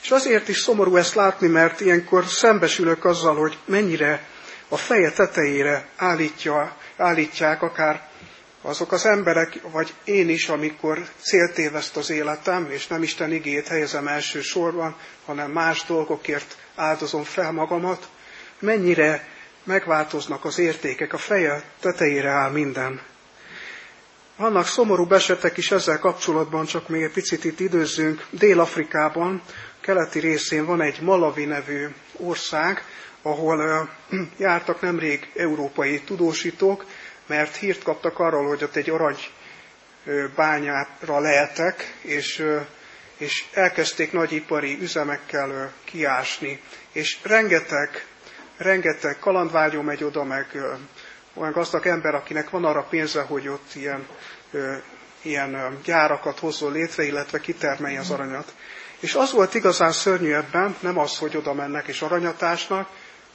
És 0.03 0.11
azért 0.11 0.49
is 0.49 0.59
szomorú 0.59 0.97
ezt 0.97 1.15
látni, 1.15 1.47
mert 1.49 1.81
ilyenkor 1.81 2.25
szembesülök 2.25 3.05
azzal, 3.05 3.37
hogy 3.37 3.59
mennyire 3.65 4.27
a 4.69 4.77
feje 4.77 5.11
tetejére 5.11 5.89
állítja, 5.97 6.77
állítják 6.97 7.63
akár 7.63 8.09
azok 8.63 8.93
az 8.93 9.07
emberek, 9.07 9.61
vagy 9.73 9.95
én 10.05 10.29
is, 10.29 10.49
amikor 10.49 11.07
céltéveszt 11.21 11.97
az 11.97 12.11
életem, 12.11 12.71
és 12.71 12.87
nem 12.87 13.03
Isten 13.03 13.33
igét 13.33 13.69
helyezem 13.69 14.09
első 14.09 14.41
sorban, 14.41 14.97
hanem 15.25 15.51
más 15.51 15.85
dolgokért 15.85 16.57
áldozom 16.75 17.23
fel 17.23 17.53
magamat, 17.53 18.09
mennyire 18.59 19.29
megváltoznak 19.65 20.45
az 20.45 20.59
értékek, 20.59 21.13
a 21.13 21.19
feje 21.19 21.63
tetejére 21.81 22.31
áll 22.31 22.51
minden. 22.51 23.01
Vannak 24.39 24.67
szomorú 24.67 25.13
esetek 25.13 25.57
is 25.57 25.71
ezzel 25.71 25.99
kapcsolatban, 25.99 26.65
csak 26.65 26.89
még 26.89 27.03
egy 27.03 27.13
picit 27.13 27.45
itt 27.45 27.61
időzzünk. 27.61 28.27
Dél-Afrikában, 28.31 29.43
keleti 29.81 30.19
részén 30.19 30.65
van 30.65 30.81
egy 30.81 31.01
Malawi 31.01 31.45
nevű 31.45 31.87
ország, 32.17 32.85
ahol 33.23 33.89
jártak 34.39 34.81
nemrég 34.81 35.31
európai 35.37 36.01
tudósítók, 36.01 36.85
mert 37.27 37.57
hírt 37.57 37.83
kaptak 37.83 38.19
arról, 38.19 38.47
hogy 38.49 38.63
ott 38.65 38.77
egy 38.77 38.91
arany 38.91 39.17
bányára 40.35 41.19
lehetek, 41.21 41.95
és, 42.03 42.45
és 43.17 43.45
elkezdték 43.53 44.13
nagyipari 44.13 44.79
üzemekkel 44.81 45.73
kiásni. 45.85 46.61
És 46.93 47.19
rengeteg, 47.23 48.07
rengeteg 48.57 49.19
kalandvágyó 49.19 49.81
megy 49.83 50.05
oda, 50.05 50.25
meg 50.25 50.57
olyan 51.35 51.53
gazdag 51.53 51.87
ember, 51.87 52.15
akinek 52.15 52.51
van 52.51 52.65
arra 52.65 52.83
pénze, 52.83 53.23
hogy 53.23 53.49
ott 53.49 53.75
ilyen, 53.75 54.07
ilyen 55.23 55.79
gyárakat 55.85 56.39
hozzon 56.39 56.73
létre, 56.73 57.03
illetve 57.03 57.41
kitermelje 57.41 58.01
az 58.01 58.11
aranyat. 58.11 58.55
És 59.01 59.15
az 59.15 59.33
volt 59.33 59.55
igazán 59.55 59.93
szörnyű 59.93 60.33
ebben, 60.33 60.77
nem 60.81 60.99
az, 60.99 61.19
hogy 61.19 61.37
oda 61.37 61.55
mennek 61.55 61.87
és 61.87 62.03
aranyatásnak, 62.03 62.89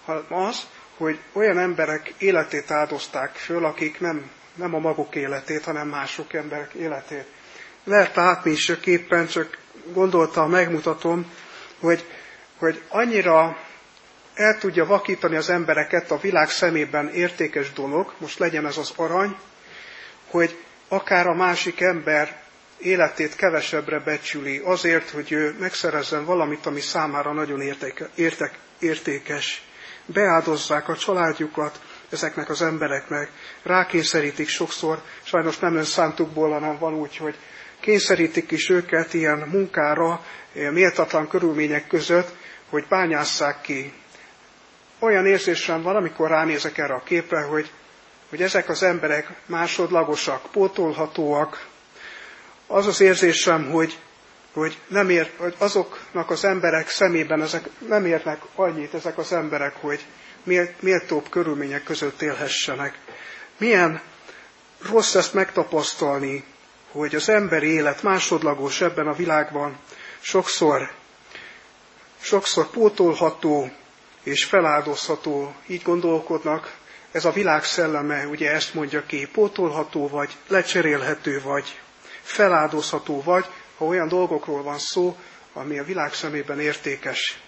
hanem 0.06 0.26
az, 0.30 0.68
hogy 0.98 1.20
olyan 1.34 1.58
emberek 1.58 2.14
életét 2.18 2.72
áldozták 2.72 3.36
föl, 3.36 3.66
akik 3.66 4.00
nem, 4.00 4.30
nem 4.56 4.74
a 4.74 4.80
maguk 4.80 5.16
életét, 5.16 5.64
hanem 5.64 5.88
mások 5.88 6.34
emberek 6.34 6.74
életét. 6.74 7.26
Lehet 7.84 8.16
látni 8.16 8.52
is 8.52 8.70
a 8.70 8.80
képen, 8.80 9.28
csak 9.28 9.58
gondoltam, 9.94 10.50
megmutatom, 10.50 11.32
hogy, 11.80 12.06
hogy 12.58 12.82
annyira 12.88 13.58
el 14.34 14.58
tudja 14.58 14.86
vakítani 14.86 15.36
az 15.36 15.50
embereket 15.50 16.12
a 16.12 16.18
világ 16.18 16.50
szemében 16.50 17.10
értékes 17.10 17.74
dolog, 17.74 18.14
most 18.18 18.40
legyen 18.40 18.66
ez 18.66 18.78
az 18.78 18.94
arany, 18.96 19.36
hogy 20.30 20.58
akár 20.88 21.28
a 21.28 21.36
másik 21.36 21.82
ember 21.82 22.42
életét 22.78 23.36
kevesebbre 23.36 24.00
becsüli 24.00 24.62
azért, 24.66 25.10
hogy 25.10 25.32
ő 25.32 25.56
megszerezzen 25.60 26.26
valamit, 26.26 26.66
ami 26.66 26.80
számára 26.80 27.34
nagyon 27.34 27.62
értéke, 27.62 28.10
értek, 28.16 28.54
értékes. 28.80 29.64
Beáldozzák 30.06 30.90
a 30.90 30.98
családjukat 30.98 31.80
ezeknek 32.10 32.50
az 32.50 32.62
embereknek, 32.62 33.30
rákényszerítik 33.64 34.48
sokszor, 34.48 35.02
sajnos 35.24 35.60
nem 35.60 35.76
önszántukból, 35.76 36.52
hanem 36.52 36.78
van 36.78 36.94
úgy, 36.94 37.18
hogy 37.18 37.36
kényszerítik 37.80 38.52
is 38.52 38.70
őket 38.70 39.14
ilyen 39.14 39.38
munkára, 39.38 40.26
méltatlan 40.54 41.28
körülmények 41.28 41.88
között, 41.88 42.36
hogy 42.70 42.86
bányásszák 42.90 43.62
ki. 43.62 43.94
Olyan 45.04 45.26
érzésem 45.26 45.82
van, 45.82 45.96
amikor 45.96 46.30
ránézek 46.30 46.78
erre 46.78 46.94
a 46.94 47.04
képre, 47.04 47.42
hogy, 47.42 47.72
hogy 48.30 48.42
ezek 48.42 48.70
az 48.70 48.84
emberek 48.84 49.28
másodlagosak, 49.46 50.42
pótolhatóak. 50.52 51.66
Az 52.68 52.88
az 52.88 53.02
érzésem, 53.02 53.70
hogy 53.72 53.98
hogy, 54.54 54.78
nem 54.88 55.10
ér, 55.10 55.32
hogy 55.38 55.56
azoknak 55.58 56.30
az 56.30 56.44
emberek 56.46 56.90
szemében 56.90 57.42
ezek 57.42 57.70
nem 57.88 58.06
érnek 58.06 58.42
annyit 58.56 58.94
ezek 58.94 59.18
az 59.18 59.32
emberek, 59.34 59.74
hogy 59.80 60.06
méltóbb 60.80 61.30
körülmények 61.30 61.84
között 61.84 62.22
élhessenek. 62.22 62.98
Milyen 63.58 64.02
rossz 64.90 65.16
ezt 65.16 65.34
megtapasztalni, 65.34 66.44
hogy 66.92 67.16
az 67.16 67.30
emberi 67.30 67.68
élet 67.68 68.04
másodlagos 68.04 68.82
ebben 68.82 69.08
a 69.08 69.14
világban 69.14 69.78
sokszor, 70.22 70.92
sokszor 72.22 72.68
pótolható 72.70 73.72
és 74.24 74.44
feláldozható, 74.46 75.56
így 75.68 75.82
gondolkodnak, 75.82 76.76
ez 77.12 77.26
a 77.26 77.32
világ 77.32 77.64
szelleme 77.64 78.28
ugye 78.28 78.52
ezt 78.52 78.74
mondja 78.74 79.06
ki, 79.06 79.28
pótolható 79.32 80.08
vagy, 80.08 80.38
lecserélhető 80.48 81.42
vagy, 81.42 81.80
feláldozható 82.22 83.22
vagy, 83.22 83.46
ha 83.78 83.86
olyan 83.86 84.08
dolgokról 84.08 84.64
van 84.64 84.80
szó, 84.80 85.18
ami 85.54 85.78
a 85.78 85.84
világ 85.84 86.14
szemében 86.14 86.60
értékes. 86.60 87.40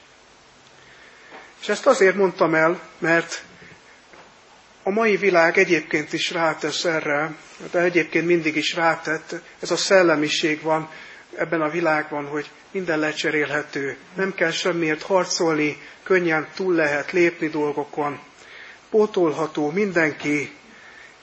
És 1.61 1.69
ezt 1.69 1.85
azért 1.85 2.15
mondtam 2.15 2.55
el, 2.55 2.79
mert 2.97 3.43
a 4.83 4.89
mai 4.89 5.15
világ 5.17 5.57
egyébként 5.57 6.13
is 6.13 6.31
rátesz 6.31 6.83
erre, 6.85 7.35
de 7.71 7.79
egyébként 7.79 8.25
mindig 8.25 8.55
is 8.55 8.73
rátett, 8.73 9.35
ez 9.59 9.71
a 9.71 9.77
szellemiség 9.77 10.61
van 10.61 10.89
ebben 11.37 11.61
a 11.61 11.69
világban, 11.69 12.25
hogy 12.27 12.49
minden 12.71 12.99
lecserélhető, 12.99 13.97
nem 14.15 14.33
kell 14.33 14.51
semmiért 14.51 15.01
harcolni, 15.01 15.77
könnyen 16.03 16.47
túl 16.55 16.73
lehet 16.75 17.11
lépni 17.11 17.47
dolgokon, 17.47 18.19
pótolható, 18.89 19.71
mindenki, 19.71 20.53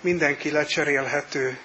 mindenki 0.00 0.50
lecserélhető. 0.50 1.58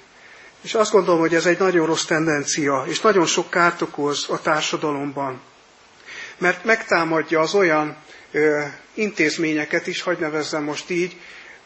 És 0.61 0.73
azt 0.73 0.91
gondolom, 0.91 1.19
hogy 1.19 1.35
ez 1.35 1.45
egy 1.45 1.59
nagyon 1.59 1.85
rossz 1.85 2.05
tendencia, 2.05 2.83
és 2.87 3.01
nagyon 3.01 3.25
sok 3.25 3.49
kárt 3.49 3.81
okoz 3.81 4.25
a 4.29 4.41
társadalomban. 4.41 5.41
Mert 6.37 6.63
megtámadja 6.63 7.39
az 7.39 7.53
olyan 7.53 7.97
ö, 8.31 8.63
intézményeket 8.93 9.87
is, 9.87 10.01
hogy 10.01 10.17
nevezzem 10.19 10.63
most 10.63 10.89
így, 10.89 11.17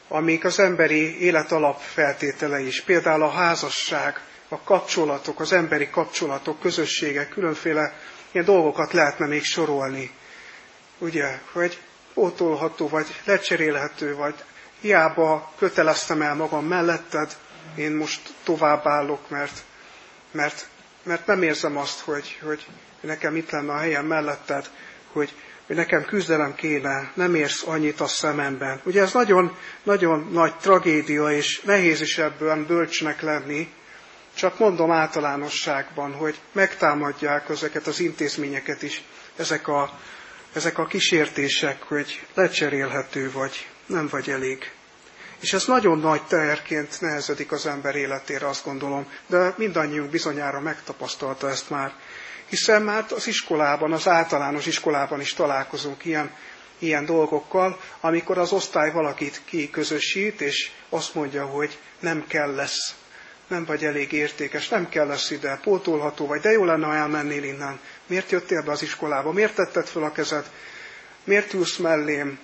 amik 0.07 0.45
az 0.45 0.59
emberi 0.59 1.19
élet 1.23 1.51
alapfeltétele 1.51 2.59
is. 2.59 2.81
Például 2.81 3.23
a 3.23 3.29
házasság, 3.29 4.19
a 4.51 4.61
kapcsolatok, 4.63 5.39
az 5.39 5.53
emberi 5.53 5.89
kapcsolatok, 5.89 6.59
közösségek, 6.59 7.29
különféle 7.29 7.93
ilyen 8.31 8.45
dolgokat 8.45 8.93
lehetne 8.93 9.27
még 9.27 9.43
sorolni. 9.43 10.11
Ugye, 10.97 11.39
hogy 11.51 11.79
pótolható, 12.13 12.87
vagy 12.87 13.07
lecserélhető, 13.25 14.15
vagy 14.15 14.35
hiába 14.81 15.51
köteleztem 15.57 16.21
el 16.21 16.35
magam 16.35 16.65
melletted, 16.65 17.37
én 17.75 17.91
most 17.91 18.33
továbbállok, 18.43 19.29
mert, 19.29 19.63
mert, 20.31 20.67
mert 21.03 21.25
nem 21.27 21.41
érzem 21.41 21.77
azt, 21.77 21.99
hogy, 21.99 22.39
hogy 22.43 22.65
nekem 23.01 23.35
itt 23.35 23.49
lenne 23.49 23.73
a 23.73 23.77
helyem 23.77 24.05
melletted, 24.05 24.69
hogy, 25.11 25.33
hogy 25.67 25.75
nekem 25.75 26.05
küzdelem 26.05 26.55
kéne, 26.55 27.11
nem 27.13 27.35
érsz 27.35 27.63
annyit 27.67 27.99
a 27.99 28.07
szememben. 28.07 28.81
Ugye 28.83 29.01
ez 29.01 29.13
nagyon, 29.13 29.57
nagyon 29.83 30.29
nagy 30.31 30.55
tragédia, 30.55 31.31
és 31.31 31.61
nehéz 31.61 32.01
is 32.01 32.17
ebből 32.17 32.65
bölcsnek 32.65 33.21
lenni, 33.21 33.69
csak 34.41 34.59
mondom 34.59 34.91
általánosságban, 34.91 36.13
hogy 36.13 36.39
megtámadják 36.51 37.49
ezeket 37.49 37.87
az 37.87 37.99
intézményeket 37.99 38.81
is, 38.81 39.03
ezek 39.35 39.67
a, 39.67 39.99
ezek 40.53 40.77
a 40.77 40.85
kísértések, 40.85 41.81
hogy 41.83 42.25
lecserélhető 42.33 43.31
vagy, 43.31 43.67
nem 43.85 44.07
vagy 44.07 44.29
elég. 44.29 44.71
És 45.39 45.53
ez 45.53 45.65
nagyon 45.65 45.99
nagy 45.99 46.23
teherként 46.23 47.01
nehezedik 47.01 47.51
az 47.51 47.65
ember 47.65 47.95
életére, 47.95 48.47
azt 48.47 48.65
gondolom, 48.65 49.07
de 49.27 49.53
mindannyiunk 49.57 50.09
bizonyára 50.09 50.59
megtapasztalta 50.59 51.49
ezt 51.49 51.69
már. 51.69 51.93
Hiszen 52.45 52.81
már 52.81 53.05
az 53.09 53.27
iskolában, 53.27 53.91
az 53.93 54.07
általános 54.07 54.65
iskolában 54.65 55.19
is 55.21 55.33
találkozunk 55.33 56.05
ilyen, 56.05 56.31
ilyen 56.79 57.05
dolgokkal, 57.05 57.79
amikor 57.99 58.37
az 58.37 58.51
osztály 58.51 58.91
valakit 58.91 59.41
kiközösít, 59.45 60.41
és 60.41 60.71
azt 60.89 61.13
mondja, 61.15 61.45
hogy 61.45 61.77
nem 61.99 62.25
kell 62.27 62.55
lesz 62.55 62.95
nem 63.51 63.65
vagy 63.65 63.85
elég 63.85 64.11
értékes, 64.11 64.69
nem 64.69 64.89
kell 64.89 65.07
lesz 65.07 65.31
ide, 65.31 65.59
pótolható 65.63 66.25
vagy, 66.27 66.41
de 66.41 66.51
jó 66.51 66.63
lenne, 66.65 66.85
ha 66.85 66.95
elmennél 66.95 67.43
innen. 67.43 67.79
Miért 68.07 68.31
jöttél 68.31 68.63
be 68.63 68.71
az 68.71 68.81
iskolába? 68.81 69.31
Miért 69.31 69.55
tetted 69.55 69.87
fel 69.87 70.03
a 70.03 70.11
kezed? 70.11 70.45
Miért 71.23 71.53
ülsz 71.53 71.77
mellém? 71.77 72.39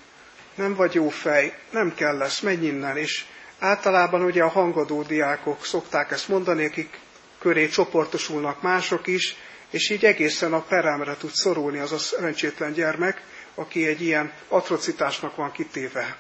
Nem 0.56 0.76
vagy 0.76 0.94
jó 0.94 1.10
fej, 1.10 1.58
nem 1.70 1.94
kell 1.96 2.18
lesz, 2.18 2.40
menj 2.40 2.66
innen. 2.66 2.98
És 2.98 3.26
általában 3.60 4.22
ugye 4.24 4.44
a 4.44 4.48
hangadó 4.48 5.02
diákok 5.02 5.66
szokták 5.66 6.12
ezt 6.12 6.28
mondani, 6.28 6.66
akik 6.66 7.00
köré 7.40 7.68
csoportosulnak 7.68 8.62
mások 8.62 9.08
is, 9.08 9.36
és 9.70 9.90
így 9.90 10.06
egészen 10.06 10.54
a 10.54 10.62
peremre 10.62 11.16
tud 11.18 11.32
szorulni 11.32 11.80
az 11.80 11.92
a 11.92 11.98
szerencsétlen 11.98 12.74
gyermek, 12.74 13.22
aki 13.56 13.88
egy 13.88 14.02
ilyen 14.02 14.32
atrocitásnak 14.48 15.36
van 15.36 15.52
kitéve. 15.52 16.18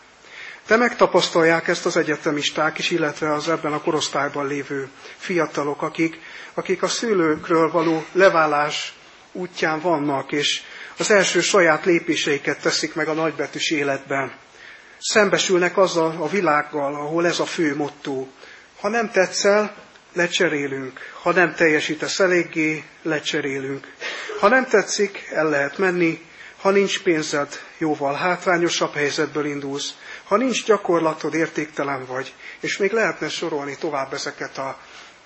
De 0.67 0.75
megtapasztalják 0.75 1.67
ezt 1.67 1.86
az 1.86 1.97
egyetemisták 1.97 2.77
is, 2.77 2.89
illetve 2.89 3.33
az 3.33 3.50
ebben 3.50 3.74
a 3.74 3.81
korosztályban 3.81 4.47
lévő 4.47 4.89
fiatalok, 5.17 5.81
akik, 5.81 6.19
akik 6.53 6.83
a 6.83 6.88
szülőkről 6.88 7.71
való 7.71 8.05
leválás 8.12 8.93
útján 9.31 9.79
vannak, 9.79 10.31
és 10.31 10.62
az 10.97 11.12
első 11.12 11.41
saját 11.41 11.86
lépéseiket 11.86 12.62
teszik 12.62 12.95
meg 12.95 13.07
a 13.07 13.13
nagybetűs 13.13 13.71
életben. 13.71 14.33
Szembesülnek 15.00 15.77
azzal 15.77 16.15
a 16.19 16.27
világgal, 16.27 16.95
ahol 16.95 17.25
ez 17.25 17.39
a 17.39 17.45
fő 17.45 17.75
motto. 17.75 18.27
Ha 18.79 18.89
nem 18.89 19.12
tetszel, 19.12 19.75
lecserélünk. 20.13 21.00
Ha 21.21 21.31
nem 21.31 21.53
teljesítesz 21.55 22.19
eléggé, 22.19 22.83
lecserélünk. 23.01 23.88
Ha 24.39 24.47
nem 24.47 24.65
tetszik, 24.65 25.27
el 25.33 25.50
lehet 25.50 25.77
menni. 25.77 26.25
Ha 26.61 26.69
nincs 26.71 27.03
pénzed, 27.03 27.59
jóval 27.77 28.13
hátrányosabb 28.13 28.93
helyzetből 28.93 29.46
indulsz. 29.46 29.93
Ha 30.24 30.37
nincs 30.37 30.65
gyakorlatod, 30.65 31.33
értéktelen 31.33 32.05
vagy, 32.05 32.33
és 32.59 32.77
még 32.77 32.91
lehetne 32.91 33.29
sorolni 33.29 33.75
tovább 33.79 34.13
ezeket 34.13 34.57
a, 34.57 34.77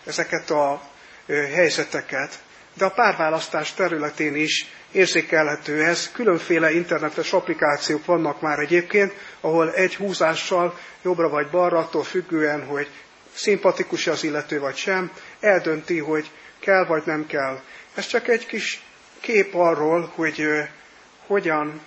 ezeket 0.06 0.50
a 0.50 0.82
helyzeteket, 1.28 2.40
de 2.74 2.86
a 2.86 2.90
párválasztás 2.92 3.74
területén 3.74 4.36
is 4.36 4.66
érzékelhető 4.92 5.84
ez. 5.84 6.12
Különféle 6.12 6.74
internetes 6.74 7.34
applikációk 7.34 8.06
vannak 8.06 8.42
már 8.42 8.60
egyébként, 8.60 9.14
ahol 9.42 9.74
egy 9.74 9.96
húzással 9.96 10.80
jobbra 11.04 11.30
vagy 11.30 11.50
balra, 11.50 11.78
attól 11.78 12.04
függően, 12.04 12.66
hogy 12.66 12.88
szimpatikus 13.34 14.08
az 14.08 14.24
illető 14.24 14.60
vagy 14.60 14.76
sem, 14.76 15.12
eldönti, 15.40 15.98
hogy 16.00 16.32
kell 16.60 16.86
vagy 16.86 17.04
nem 17.06 17.26
kell. 17.28 17.62
Ez 17.96 18.08
csak 18.08 18.28
egy 18.28 18.46
kis 18.46 18.82
kép 19.20 19.54
arról, 19.56 20.12
hogy 20.16 20.48
hogyan, 21.28 21.82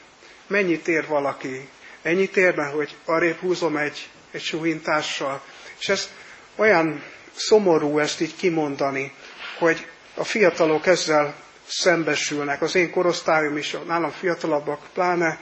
mennyit 0.47 0.89
ér 0.89 1.07
valaki, 1.07 1.69
ennyit 2.03 2.37
érne, 2.37 2.65
hogy 2.67 2.97
arrébb 3.05 3.37
húzom 3.37 3.77
egy, 3.77 4.09
egy 4.31 4.43
suhintással. 4.43 5.43
És 5.79 5.89
ez 5.89 6.09
olyan 6.57 7.03
szomorú 7.35 7.99
ezt 7.99 8.21
így 8.21 8.37
kimondani, 8.37 9.13
hogy 9.59 9.87
a 10.15 10.25
fiatalok 10.25 10.87
ezzel 10.87 11.35
szembesülnek. 11.67 12.63
Az 12.63 12.75
én 12.75 12.91
korosztályom 12.91 13.57
is, 13.57 13.77
nálam 13.87 14.11
fiatalabbak 14.11 14.81
pláne, 14.93 15.39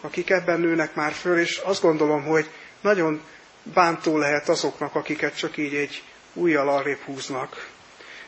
akik 0.00 0.30
ebben 0.30 0.60
nőnek 0.60 0.94
már 0.94 1.12
föl, 1.12 1.38
és 1.38 1.56
azt 1.56 1.82
gondolom, 1.82 2.22
hogy 2.24 2.50
nagyon 2.80 3.20
bántó 3.62 4.18
lehet 4.18 4.48
azoknak, 4.48 4.94
akiket 4.94 5.36
csak 5.36 5.56
így 5.56 5.74
egy 5.74 6.02
újjal 6.34 6.68
arrébb 6.68 7.00
húznak. 7.00 7.68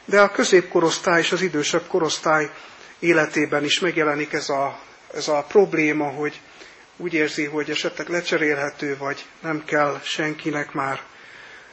De 0.05 0.20
a 0.20 0.31
középkorosztály 0.31 1.20
és 1.20 1.33
az 1.33 1.42
idősebb 1.42 1.87
korosztály 1.87 2.51
életében 2.99 3.64
is 3.64 3.81
megjelenik 3.81 4.33
ez 4.33 4.49
a, 4.49 4.81
ez 5.14 5.29
a 5.29 5.44
probléma, 5.49 6.09
hogy 6.11 6.40
úgy 6.96 7.14
érzi, 7.14 7.44
hogy 7.44 7.70
esetleg 7.70 8.09
lecserélhető, 8.09 8.96
vagy 8.96 9.25
nem 9.42 9.64
kell 9.64 10.01
senkinek 10.03 10.73
már. 10.73 11.01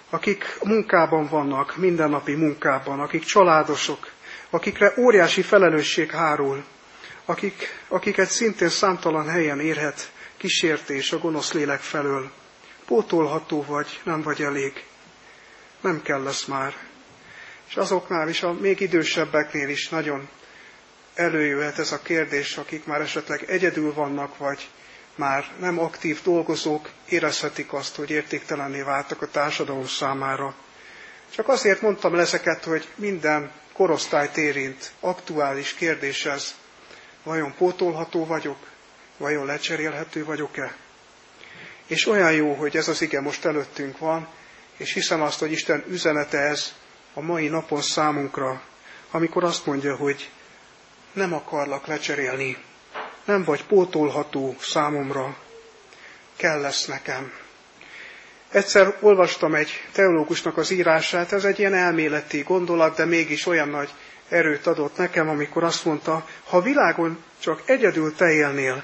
Akik 0.10 0.58
munkában 0.64 1.28
vannak, 1.28 1.76
mindennapi 1.78 2.34
munkában, 2.34 3.00
akik 3.00 3.24
családosok, 3.24 4.12
akikre 4.50 4.94
óriási 4.98 5.42
felelősség 5.42 6.12
hárul, 6.12 6.64
akik, 7.26 7.82
akiket 7.88 8.30
szintén 8.30 8.70
számtalan 8.70 9.30
helyen 9.30 9.60
érhet 9.60 10.12
kísértés 10.38 11.12
a 11.12 11.18
gonosz 11.18 11.54
lélek 11.54 11.80
felől. 11.80 12.32
Pótolható 12.86 13.64
vagy, 13.64 14.00
nem 14.04 14.22
vagy 14.22 14.42
elég. 14.42 14.84
Nem 15.82 16.02
kell 16.02 16.24
lesz 16.24 16.46
már. 16.46 16.74
És 17.70 17.76
azoknál 17.76 18.30
is, 18.30 18.44
a 18.44 18.54
még 18.54 18.80
idősebbeknél 18.80 19.70
is 19.70 19.90
nagyon 19.90 20.28
előjöhet 21.18 21.80
ez 21.80 21.92
a 21.92 22.02
kérdés, 22.02 22.58
akik 22.58 22.86
már 22.86 23.02
esetleg 23.02 23.44
egyedül 23.50 23.94
vannak, 23.94 24.38
vagy 24.38 24.68
már 25.16 25.46
nem 25.60 25.80
aktív 25.80 26.22
dolgozók 26.24 26.90
érezhetik 27.10 27.74
azt, 27.74 27.96
hogy 27.96 28.10
értéktelenné 28.10 28.82
váltak 28.82 29.22
a 29.22 29.28
társadalom 29.28 29.88
számára. 29.88 30.56
Csak 31.36 31.48
azért 31.48 31.82
mondtam 31.82 32.16
ezeket, 32.16 32.64
hogy 32.64 32.88
minden 32.96 33.52
korosztályt 33.74 34.38
érint, 34.38 34.92
aktuális 35.00 35.74
kérdés 35.74 36.26
ez. 36.26 36.56
Vajon 37.24 37.54
pótolható 37.58 38.26
vagyok? 38.26 38.58
Vajon 39.18 39.46
lecserélhető 39.46 40.26
vagyok-e? 40.26 40.76
És 41.88 42.08
olyan 42.08 42.32
jó, 42.32 42.54
hogy 42.54 42.78
ez 42.78 42.88
az 42.88 43.02
ige 43.02 43.22
most 43.22 43.46
előttünk 43.46 43.98
van, 43.98 44.28
és 44.78 44.94
hiszem 44.94 45.22
azt, 45.22 45.40
hogy 45.40 45.52
Isten 45.52 45.84
üzenete 45.90 46.38
ez 46.38 46.74
a 47.14 47.22
mai 47.22 47.48
napon 47.48 47.82
számunkra, 47.82 48.62
amikor 49.12 49.44
azt 49.44 49.66
mondja, 49.66 49.96
hogy 49.96 50.30
nem 51.18 51.34
akarlak 51.34 51.88
lecserélni, 51.88 52.58
nem 53.26 53.44
vagy 53.44 53.64
pótolható 53.66 54.56
számomra, 54.60 55.38
kell 56.36 56.62
lesz 56.62 56.86
nekem. 56.86 57.32
Egyszer 58.52 58.98
olvastam 59.00 59.56
egy 59.56 59.70
teológusnak 59.92 60.58
az 60.58 60.72
írását, 60.72 61.32
ez 61.32 61.44
egy 61.44 61.60
ilyen 61.60 61.74
elméleti 61.74 62.42
gondolat, 62.42 62.96
de 62.96 63.06
mégis 63.06 63.46
olyan 63.46 63.70
nagy 63.70 63.90
erőt 64.30 64.68
adott 64.68 64.98
nekem, 64.98 65.30
amikor 65.30 65.64
azt 65.64 65.86
mondta, 65.86 66.28
ha 66.44 66.62
világon 66.62 67.24
csak 67.40 67.62
egyedül 67.66 68.16
te 68.16 68.32
élnél, 68.32 68.84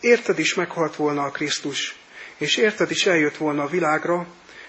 érted 0.00 0.38
is 0.38 0.54
meghalt 0.54 0.96
volna 0.96 1.22
a 1.22 1.30
Krisztus, 1.30 1.96
és 2.36 2.56
érted 2.56 2.90
is 2.90 3.06
eljött 3.06 3.36
volna 3.36 3.62
a 3.62 3.68
világra, 3.68 4.26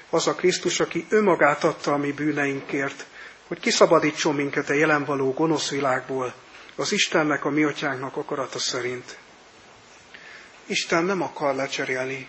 az 0.10 0.28
a 0.28 0.36
Krisztus, 0.36 0.80
aki 0.80 1.06
önmagát 1.10 1.64
adta 1.64 1.94
a 1.94 1.98
mi 1.98 2.12
bűneinkért, 2.12 3.06
hogy 3.48 3.60
kiszabadítson 3.60 4.36
minket 4.36 4.70
a 4.70 4.74
jelen 4.74 5.06
való 5.06 5.34
gonosz 5.34 5.70
világból, 5.70 6.34
az 6.76 6.92
Istennek, 6.92 7.46
a 7.46 7.50
mi 7.50 7.64
atyánknak 7.64 8.18
akarata 8.18 8.60
szerint. 8.60 9.18
Isten 10.66 11.04
nem 11.04 11.22
akar 11.22 11.56
lecserélni, 11.56 12.28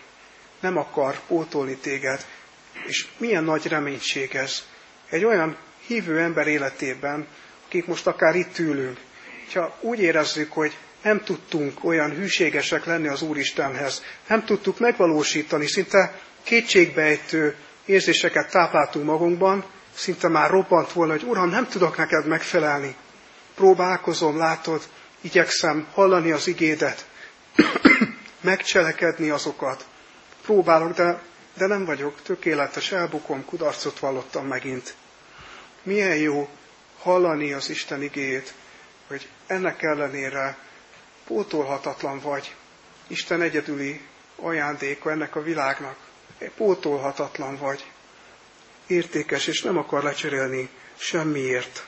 nem 0.59 0.77
akar 0.77 1.19
pótolni 1.27 1.75
téged, 1.75 2.25
és 2.85 3.07
milyen 3.17 3.43
nagy 3.43 3.67
reménység 3.67 4.35
ez. 4.35 4.63
Egy 5.09 5.25
olyan 5.25 5.57
hívő 5.87 6.19
ember 6.19 6.47
életében, 6.47 7.27
akik 7.65 7.85
most 7.85 8.07
akár 8.07 8.35
itt 8.35 8.59
ülünk, 8.59 8.99
ha 9.53 9.77
úgy 9.81 9.99
érezzük, 9.99 10.51
hogy 10.51 10.77
nem 11.01 11.23
tudtunk 11.23 11.83
olyan 11.83 12.11
hűségesek 12.11 12.85
lenni 12.85 13.07
az 13.07 13.21
Úristenhez, 13.21 14.03
nem 14.27 14.45
tudtuk 14.45 14.79
megvalósítani, 14.79 15.67
szinte 15.67 16.19
kétségbejtő 16.43 17.55
érzéseket 17.85 18.51
tápláltunk 18.51 19.05
magunkban, 19.05 19.63
szinte 19.95 20.27
már 20.27 20.49
robbant 20.49 20.91
volna, 20.91 21.11
hogy 21.11 21.23
Uram, 21.23 21.49
nem 21.49 21.67
tudok 21.67 21.97
neked 21.97 22.27
megfelelni. 22.27 22.95
Próbálkozom, 23.57 24.37
látod, 24.37 24.81
igyekszem 25.21 25.87
hallani 25.93 26.31
az 26.31 26.47
igédet, 26.47 27.05
megcselekedni 28.41 29.29
azokat. 29.29 29.85
Próbálok, 30.41 30.93
de, 30.93 31.21
de 31.53 31.67
nem 31.67 31.85
vagyok 31.85 32.21
tökéletes, 32.21 32.91
elbukom, 32.91 33.45
kudarcot 33.45 33.99
vallottam 33.99 34.47
megint. 34.47 34.95
Milyen 35.83 36.15
jó 36.15 36.49
hallani 36.99 37.53
az 37.53 37.69
Isten 37.69 38.01
igéjét, 38.01 38.53
hogy 39.07 39.27
ennek 39.47 39.83
ellenére 39.83 40.57
pótolhatatlan 41.25 42.19
vagy. 42.19 42.55
Isten 43.07 43.41
egyedüli 43.41 44.01
ajándéka 44.35 45.11
ennek 45.11 45.35
a 45.35 45.41
világnak. 45.41 45.97
Pótolhatatlan 46.55 47.57
vagy. 47.57 47.91
Értékes, 48.87 49.47
és 49.47 49.61
nem 49.61 49.77
akar 49.77 50.03
lecserélni 50.03 50.69
semmiért. 50.95 51.85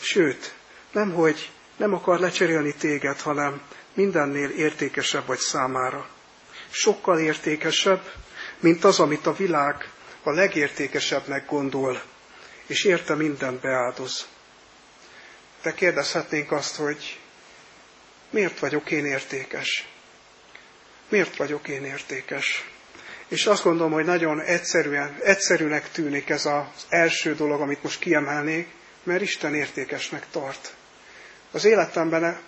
Sőt, 0.00 0.56
nem 0.92 1.12
hogy 1.12 1.50
nem 1.76 1.94
akar 1.94 2.18
lecserélni 2.20 2.74
téged, 2.74 3.20
hanem 3.20 3.62
mindennél 3.94 4.48
értékesebb 4.50 5.26
vagy 5.26 5.38
számára. 5.38 6.08
Sokkal 6.70 7.18
értékesebb, 7.18 8.12
mint 8.60 8.84
az, 8.84 8.98
amit 9.00 9.26
a 9.26 9.32
világ 9.34 9.90
a 10.22 10.30
legértékesebbnek 10.30 11.46
gondol, 11.46 12.02
és 12.66 12.84
érte 12.84 13.14
mindent 13.14 13.60
beáldoz. 13.60 14.26
De 15.62 15.72
kérdezhetnénk 15.74 16.52
azt, 16.52 16.76
hogy 16.76 17.18
miért 18.30 18.58
vagyok 18.58 18.90
én 18.90 19.04
értékes? 19.04 19.86
Miért 21.08 21.36
vagyok 21.36 21.68
én 21.68 21.84
értékes? 21.84 22.68
És 23.28 23.46
azt 23.46 23.62
gondolom, 23.62 23.92
hogy 23.92 24.04
nagyon 24.04 24.40
egyszerűen, 24.40 25.16
egyszerűnek 25.22 25.90
tűnik 25.90 26.28
ez 26.30 26.46
az 26.46 26.86
első 26.88 27.34
dolog, 27.34 27.60
amit 27.60 27.82
most 27.82 27.98
kiemelnék, 27.98 28.68
mert 29.02 29.22
Isten 29.22 29.54
értékesnek 29.54 30.26
tart. 30.30 30.74
Az 31.52 31.64
életemben 31.64 32.40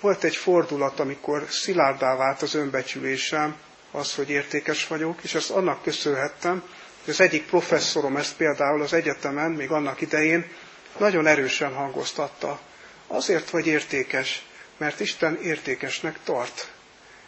volt 0.00 0.24
egy 0.24 0.36
fordulat, 0.36 1.00
amikor 1.00 1.46
szilárdá 1.48 2.16
vált 2.16 2.42
az 2.42 2.54
önbecsülésem, 2.54 3.56
az, 3.90 4.14
hogy 4.14 4.30
értékes 4.30 4.86
vagyok, 4.86 5.22
és 5.22 5.34
ezt 5.34 5.50
annak 5.50 5.82
köszönhettem, 5.82 6.62
hogy 7.04 7.12
az 7.12 7.20
egyik 7.20 7.46
professzorom 7.46 8.16
ezt 8.16 8.36
például 8.36 8.82
az 8.82 8.92
egyetemen, 8.92 9.50
még 9.50 9.70
annak 9.70 10.00
idején, 10.00 10.50
nagyon 10.98 11.26
erősen 11.26 11.74
hangoztatta. 11.74 12.60
Azért 13.06 13.50
vagy 13.50 13.66
értékes, 13.66 14.46
mert 14.76 15.00
Isten 15.00 15.38
értékesnek 15.42 16.18
tart. 16.24 16.72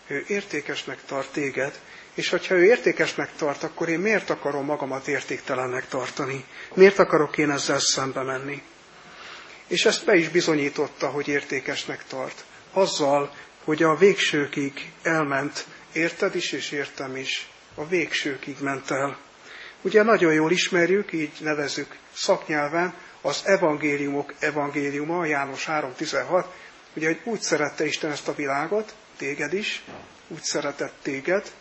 Ő 0.07 0.25
értékesnek 0.29 0.99
tart 1.07 1.33
téged, 1.33 1.81
és 2.15 2.29
hogyha 2.29 2.55
ő 2.55 2.65
értékesnek 2.65 3.31
tart, 3.37 3.63
akkor 3.63 3.89
én 3.89 3.99
miért 3.99 4.31
akarom 4.31 4.65
magamat 4.65 5.07
értéktelennek 5.07 5.89
tartani? 5.89 6.45
Miért 6.75 6.99
akarok 6.99 7.39
én 7.39 7.51
ezzel 7.51 7.79
szembe 7.79 8.23
menni? 8.23 8.63
És 9.73 9.85
ezt 9.85 10.05
be 10.05 10.15
is 10.15 10.29
bizonyította, 10.29 11.09
hogy 11.09 11.29
értékesnek 11.29 12.05
tart. 12.05 12.45
Azzal, 12.73 13.35
hogy 13.65 13.83
a 13.83 13.97
végsőkig 13.97 14.93
elment, 15.03 15.67
érted 15.93 16.35
is 16.35 16.53
és 16.53 16.71
értem 16.71 17.17
is, 17.17 17.51
a 17.75 17.87
végsőkig 17.87 18.57
ment 18.61 18.91
el. 18.91 19.19
Ugye 19.83 20.03
nagyon 20.03 20.33
jól 20.33 20.51
ismerjük, 20.51 21.13
így 21.13 21.33
nevezük 21.41 21.97
szaknyelven, 22.15 22.95
az 23.21 23.43
evangéliumok 23.45 24.35
evangéliuma, 24.39 25.25
János 25.25 25.65
3.16, 25.67 26.45
ugye, 26.97 27.07
hogy 27.07 27.21
úgy 27.25 27.41
szerette 27.41 27.85
Isten 27.85 28.11
ezt 28.11 28.29
a 28.29 28.35
világot, 28.35 28.95
téged 29.17 29.53
is, 29.53 29.83
úgy 30.29 30.43
szeretett 30.43 30.95
téged, 31.03 31.53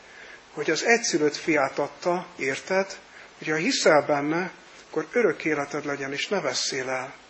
hogy 0.53 0.71
az 0.71 0.85
egyszülött 0.85 1.35
fiát 1.35 1.79
adta, 1.79 2.27
érted, 2.37 2.97
hogy 3.37 3.47
ha 3.47 3.55
hiszel 3.55 4.05
benne, 4.05 4.51
akkor 4.89 5.07
örök 5.11 5.45
életed 5.45 5.85
legyen, 5.85 6.13
és 6.13 6.27
ne 6.27 6.41
veszél 6.41 6.89
el. 6.89 7.20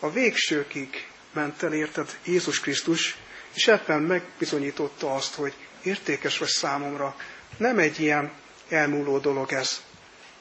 A 0.00 0.10
végsőkig 0.10 1.08
ment 1.32 1.62
el, 1.62 1.72
érted, 1.72 2.18
Jézus 2.24 2.60
Krisztus, 2.60 3.16
és 3.54 3.68
ebben 3.68 4.02
megbizonyította 4.02 5.14
azt, 5.14 5.34
hogy 5.34 5.52
értékes 5.82 6.38
vagy 6.38 6.48
számomra. 6.48 7.16
Nem 7.56 7.78
egy 7.78 8.00
ilyen 8.00 8.32
elmúló 8.68 9.18
dolog 9.18 9.52
ez, 9.52 9.82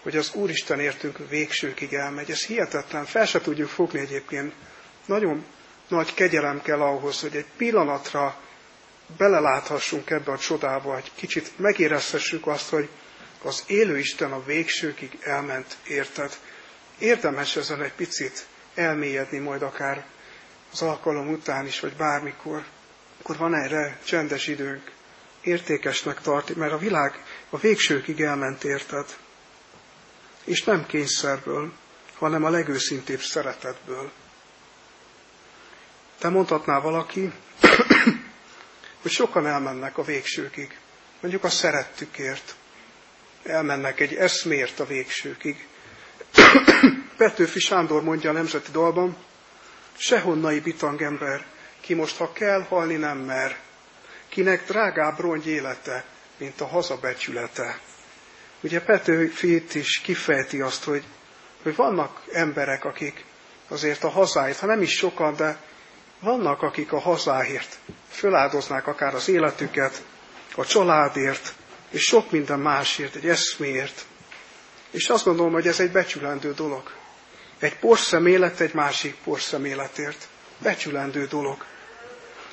hogy 0.02 0.17
az 0.17 0.34
Úristen 0.34 0.80
értünk 0.80 1.30
végsőkig 1.30 1.93
elmegy. 1.93 2.32
Ez 2.32 2.45
hihetetlen, 2.45 3.06
fel 3.06 3.26
se 3.26 3.41
tudjuk 3.41 3.69
fogni 3.69 4.00
egyébként. 4.00 4.54
Nagyon 5.06 5.45
nagy 5.88 6.13
kegyelem 6.13 6.62
kell 6.62 6.82
ahhoz, 6.82 7.22
hogy 7.22 7.36
egy 7.36 7.45
pillanatra 7.58 8.39
beleláthassunk 9.17 10.10
ebbe 10.10 10.32
a 10.32 10.38
csodába, 10.38 10.98
egy 10.98 11.12
kicsit 11.15 11.52
megérezhessük 11.58 12.48
azt, 12.48 12.69
hogy 12.69 12.89
az 13.43 13.63
élő 13.67 13.98
Isten 13.98 14.32
a 14.32 14.43
végsőkig 14.43 15.17
elment, 15.22 15.78
érted? 15.88 16.38
Érdemes 17.00 17.56
ezen 17.56 17.82
egy 17.82 17.93
picit 17.93 18.48
elmélyedni 18.80 19.38
majd 19.38 19.62
akár 19.62 20.06
az 20.72 20.82
alkalom 20.82 21.30
után 21.30 21.65
is, 21.65 21.80
vagy 21.80 21.94
bármikor, 21.94 22.63
akkor 23.20 23.38
van 23.38 23.54
erre 23.56 24.00
csendes 24.06 24.48
időnk. 24.48 24.92
Értékesnek 25.42 26.22
tart, 26.22 26.56
mert 26.56 26.72
a 26.72 26.78
világ 26.78 27.24
a 27.50 27.58
végsőkig 27.58 28.22
elment, 28.22 28.63
érted? 28.63 29.18
És 30.44 30.63
nem 30.63 30.86
kényszerből, 30.86 31.74
hanem 32.18 32.44
a 32.44 32.50
legőszintébb 32.50 33.22
szeretetből. 33.22 34.12
Te 36.20 36.30
mondhatná 36.30 36.80
valaki, 36.80 37.32
hogy 39.02 39.12
sokan 39.12 39.48
elmennek 39.48 39.98
a 39.98 40.04
végsőkig, 40.04 40.78
mondjuk 41.22 41.44
a 41.44 41.50
szerettükért, 41.50 42.56
elmennek 43.44 44.00
egy 44.00 44.13
eszmért 44.15 44.80
a 44.80 44.86
végsőkig. 44.86 45.68
Petőfi 47.19 47.60
Sándor 47.60 48.03
mondja 48.03 48.29
a 48.29 48.34
Nemzeti 48.34 48.71
Dalban, 48.71 49.15
sehonnai 49.97 50.60
bitang 50.60 51.01
ember, 51.01 51.45
ki 51.82 51.93
most, 51.93 52.17
ha 52.17 52.32
kell, 52.32 52.62
halni 52.62 52.95
nem 52.95 53.17
mer, 53.17 53.58
kinek 54.29 54.65
drágább 54.65 55.19
rongy 55.19 55.47
élete, 55.47 56.05
mint 56.38 56.62
a 56.62 56.67
hazabecsülete. 56.67 57.79
Ugye 58.62 58.82
Petőfi 58.82 59.55
itt 59.55 59.73
is 59.73 59.99
kifejti 59.99 60.62
azt, 60.62 60.84
hogy, 60.84 61.03
hogy 61.63 61.75
vannak 61.75 62.23
emberek, 62.32 62.86
akik 62.86 63.25
azért 63.67 64.03
a 64.03 64.10
hazáért, 64.10 64.60
ha 64.60 64.65
nem 64.65 64.82
is 64.82 64.91
sokan, 64.91 65.36
de 65.36 65.58
vannak, 66.19 66.62
akik 66.62 66.91
a 66.91 66.99
hazáért 66.99 67.77
föláldoznák 68.10 68.88
akár 68.88 69.15
az 69.15 69.27
életüket, 69.27 70.03
a 70.55 70.65
családért, 70.65 71.53
és 71.89 72.03
sok 72.03 72.32
minden 72.32 72.60
másért, 72.60 73.15
egy 73.15 73.27
eszméért. 73.27 74.05
És 74.91 75.10
azt 75.10 75.25
gondolom, 75.25 75.51
hogy 75.51 75.67
ez 75.67 75.79
egy 75.79 75.91
becsülendő 75.91 76.53
dolog. 76.53 76.97
Egy 77.60 77.76
porszemélet 77.76 78.60
egy 78.60 78.74
másik 78.74 79.15
porszeméletért. 79.24 80.28
Becsülendő 80.58 81.26
dolog. 81.26 81.65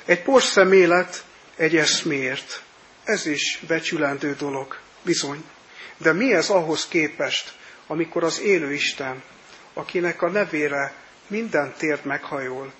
Egy 0.05 0.21
porszemélet 0.21 1.23
egy 1.55 1.75
eszméért. 1.75 2.61
Ez 3.03 3.25
is 3.25 3.59
becsülendő 3.67 4.35
dolog, 4.35 4.79
bizony. 5.01 5.43
De 5.97 6.13
mi 6.13 6.33
ez 6.33 6.49
ahhoz 6.49 6.87
képest, 6.87 7.53
amikor 7.87 8.23
az 8.23 8.39
élő 8.39 8.73
Isten, 8.73 9.23
akinek 9.73 10.21
a 10.21 10.29
nevére 10.29 10.93
minden 11.27 11.73
tért 11.77 12.03
meghajol, 12.03 12.73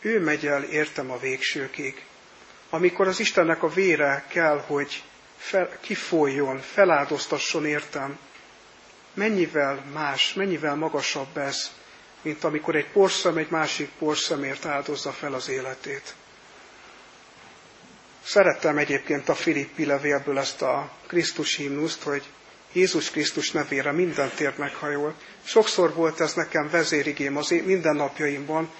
ő 0.00 0.20
megy 0.20 0.46
el 0.46 0.62
értem 0.62 1.10
a 1.10 1.18
végsőkig. 1.18 2.04
Amikor 2.70 3.08
az 3.08 3.20
Istennek 3.20 3.62
a 3.62 3.68
vére 3.68 4.24
kell, 4.28 4.58
hogy 4.66 5.02
fel, 5.36 5.78
kifoljon, 5.80 6.58
feláldoztasson 6.58 7.66
értem, 7.66 8.18
mennyivel 9.16 9.84
más, 9.92 10.34
mennyivel 10.34 10.74
magasabb 10.74 11.36
ez, 11.36 11.70
mint 12.22 12.44
amikor 12.44 12.76
egy 12.76 12.90
porszem 12.90 13.36
egy 13.36 13.50
másik 13.50 13.90
porszemért 13.98 14.64
áldozza 14.64 15.12
fel 15.12 15.34
az 15.34 15.48
életét. 15.48 16.14
Szerettem 18.24 18.78
egyébként 18.78 19.28
a 19.28 19.34
Filippi 19.34 19.84
levélből 19.84 20.38
ezt 20.38 20.62
a 20.62 20.90
Krisztus 21.06 21.56
himnuszt, 21.56 22.02
hogy 22.02 22.22
Jézus 22.72 23.10
Krisztus 23.10 23.50
nevére 23.50 23.92
minden 23.92 24.30
tért 24.36 24.58
meghajol. 24.58 25.14
Sokszor 25.44 25.94
volt 25.94 26.20
ez 26.20 26.34
nekem 26.34 26.70
vezérigém 26.70 27.36
az 27.36 27.50
én 27.50 27.62
mindennapjaimban, 27.62 28.70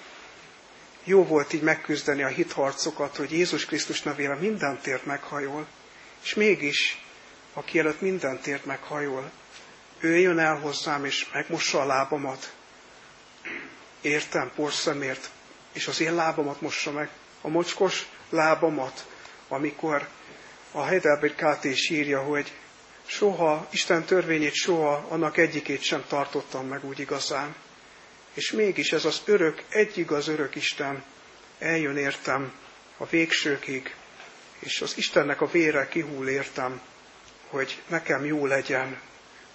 jó 1.04 1.24
volt 1.24 1.52
így 1.52 1.62
megküzdeni 1.62 2.22
a 2.22 2.28
hitharcokat, 2.28 3.16
hogy 3.16 3.32
Jézus 3.32 3.64
Krisztus 3.64 4.02
nevére 4.02 4.34
minden 4.34 4.78
tért 4.80 5.04
meghajol, 5.04 5.66
és 6.22 6.34
mégis, 6.34 7.04
aki 7.52 7.78
előtt 7.78 8.00
minden 8.00 8.40
tért 8.40 8.64
meghajol, 8.64 9.30
ő 10.06 10.18
jön 10.18 10.38
el 10.38 10.58
hozzám, 10.58 11.04
és 11.04 11.30
megmossa 11.32 11.80
a 11.80 11.86
lábamat. 11.86 12.54
Értem, 14.00 14.52
porszemért, 14.54 15.30
és 15.72 15.86
az 15.86 16.00
én 16.00 16.14
lábamat 16.14 16.60
mossa 16.60 16.92
meg, 16.92 17.08
a 17.40 17.48
mocskos 17.48 18.06
lábamat, 18.30 19.06
amikor 19.48 20.08
a 20.72 20.84
Heidelberg 20.84 21.34
KT 21.34 21.64
is 21.64 21.90
írja, 21.90 22.22
hogy 22.22 22.52
soha, 23.06 23.66
Isten 23.70 24.04
törvényét 24.04 24.54
soha, 24.54 25.06
annak 25.08 25.36
egyikét 25.36 25.82
sem 25.82 26.04
tartottam 26.08 26.66
meg 26.66 26.84
úgy 26.84 26.98
igazán. 26.98 27.54
És 28.34 28.52
mégis 28.52 28.92
ez 28.92 29.04
az 29.04 29.22
örök, 29.24 29.62
egy 29.68 29.98
igaz 29.98 30.28
örök 30.28 30.54
Isten 30.54 31.04
eljön 31.58 31.96
értem 31.96 32.52
a 32.96 33.06
végsőkig, 33.06 33.94
és 34.58 34.80
az 34.80 34.96
Istennek 34.96 35.40
a 35.40 35.46
vére 35.46 35.88
kihull 35.88 36.28
értem, 36.28 36.80
hogy 37.48 37.82
nekem 37.86 38.24
jó 38.24 38.46
legyen, 38.46 39.00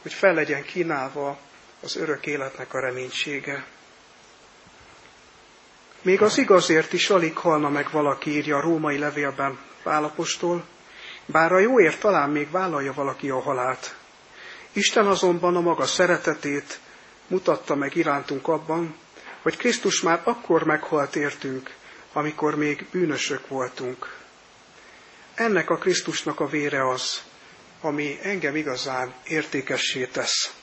hogy 0.02 0.14
fel 0.14 0.34
legyen 0.34 0.64
kínálva 0.64 1.38
az 1.82 1.96
örök 1.96 2.26
életnek 2.26 2.74
a 2.74 2.80
reménysége. 2.80 3.66
Még 6.02 6.22
az 6.22 6.38
igazért 6.38 6.94
is 6.94 7.10
alig 7.10 7.38
halna 7.38 7.70
meg 7.70 7.92
valaki, 7.92 8.30
írja 8.30 8.58
a 8.58 8.62
római 8.62 8.98
levélben 8.98 9.60
Pálapostól, 9.84 10.66
bár 11.26 11.52
a 11.52 11.60
jóért 11.60 12.00
talán 12.00 12.30
még 12.30 12.52
vállalja 12.52 12.94
valaki 12.94 13.30
a 13.30 13.42
halált. 13.42 13.96
Isten 14.72 15.08
azonban 15.08 15.56
a 15.56 15.62
maga 15.62 15.86
szeretetét 15.86 16.80
mutatta 17.28 17.76
meg 17.76 17.96
irántunk 17.96 18.48
abban, 18.48 18.96
hogy 19.42 19.58
Krisztus 19.58 20.02
már 20.02 20.22
akkor 20.24 20.64
meghalt 20.64 21.16
értünk, 21.16 21.76
amikor 22.14 22.56
még 22.56 22.88
bűnösök 22.92 23.48
voltunk. 23.48 24.16
Ennek 25.34 25.70
a 25.70 25.78
Krisztusnak 25.78 26.40
a 26.40 26.48
vére 26.48 26.90
az, 26.90 27.22
ami 27.82 28.20
engem 28.22 28.56
igazán 28.56 29.14
értékessé 29.28 30.06
tesz. 30.06 30.54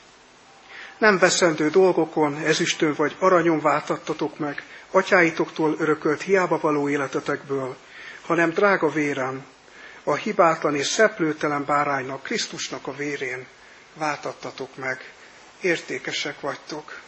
Nem 0.99 1.19
veszendő 1.19 1.71
dolgokon, 1.71 2.37
ezüstön 2.37 2.95
vagy 2.95 3.17
aranyon 3.19 3.61
váltattatok 3.61 4.39
meg, 4.39 4.63
atyáitoktól 4.91 5.77
örökölt 5.79 6.23
hiába 6.23 6.59
való 6.59 6.89
életetekből, 6.89 7.77
hanem 8.23 8.51
drága 8.51 8.89
vérem, 8.89 9.45
a 10.05 10.15
hibátlan 10.15 10.75
és 10.75 10.87
szeplőtelen 10.87 11.65
báránynak, 11.65 12.23
Krisztusnak 12.23 12.87
a 12.87 12.95
vérén 12.95 13.47
váltattatok 13.95 14.77
meg. 14.77 15.13
Értékesek 15.61 16.41
vagytok. 16.41 17.01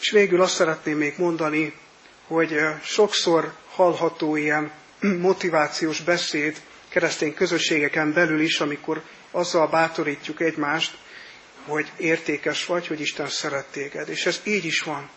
És 0.00 0.10
végül 0.10 0.42
azt 0.42 0.54
szeretném 0.54 0.96
még 0.96 1.14
mondani, 1.18 1.74
hogy 2.26 2.60
sokszor 2.82 3.52
hallható 3.70 4.36
ilyen 4.36 4.72
motivációs 5.28 6.00
beszéd 6.00 6.60
keresztény 6.90 7.34
közösségeken 7.34 8.12
belül 8.12 8.40
is, 8.40 8.60
amikor 8.60 9.02
azzal 9.30 9.68
bátorítjuk 9.68 10.40
egymást, 10.40 10.98
hogy 11.66 11.90
értékes 11.96 12.66
vagy, 12.66 12.86
hogy 12.86 13.00
Isten 13.00 13.28
szeret 13.28 13.66
téged. 13.66 14.08
És 14.08 14.26
ez 14.26 14.40
így 14.44 14.64
is 14.64 14.80
van. 14.82 15.08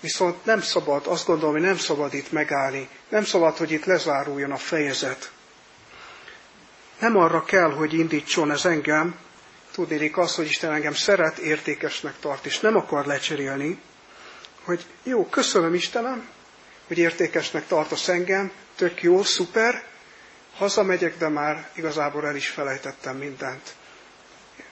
Viszont 0.00 0.44
nem 0.44 0.60
szabad, 0.60 1.06
azt 1.06 1.26
gondolom, 1.26 1.52
hogy 1.52 1.62
nem 1.62 1.78
szabad 1.78 2.14
itt 2.14 2.32
megállni. 2.32 2.88
Nem 3.08 3.24
szabad, 3.24 3.56
hogy 3.56 3.70
itt 3.70 3.84
lezáruljon 3.84 4.50
a 4.50 4.56
fejezet. 4.56 5.30
Nem 6.98 7.16
arra 7.16 7.44
kell, 7.44 7.70
hogy 7.70 7.92
indítson 7.94 8.50
ez 8.50 8.64
engem, 8.64 9.18
tudnék 9.72 10.16
az, 10.18 10.34
hogy 10.34 10.46
Isten 10.46 10.72
engem 10.72 10.94
szeret, 10.94 11.38
értékesnek 11.38 12.14
tart, 12.20 12.46
és 12.46 12.60
nem 12.60 12.76
akar 12.76 13.06
lecserélni, 13.06 13.78
hogy 14.64 14.84
jó, 15.02 15.26
köszönöm 15.28 15.74
Istenem, 15.74 16.28
hogy 16.86 16.98
értékesnek 16.98 17.66
tartasz 17.66 18.08
engem, 18.08 18.52
tök 18.76 19.02
jó, 19.02 19.22
szuper, 19.22 19.84
hazamegyek, 20.56 21.18
de 21.18 21.28
már 21.28 21.68
igazából 21.74 22.26
el 22.26 22.36
is 22.36 22.48
felejtettem 22.48 23.16
mindent. 23.16 23.74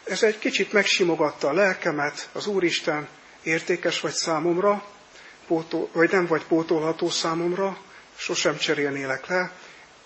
Ez 0.05 0.23
egy 0.23 0.39
kicsit 0.39 0.73
megsimogatta 0.73 1.49
a 1.49 1.53
lelkemet, 1.53 2.29
az 2.33 2.47
Úristen 2.47 3.09
értékes 3.43 4.01
vagy 4.01 4.13
számomra, 4.13 4.85
pótol, 5.47 5.89
vagy 5.93 6.11
nem 6.11 6.27
vagy 6.27 6.45
pótolható 6.45 7.11
számomra, 7.11 7.79
sosem 8.17 8.57
cserélnélek 8.57 9.27
le. 9.27 9.53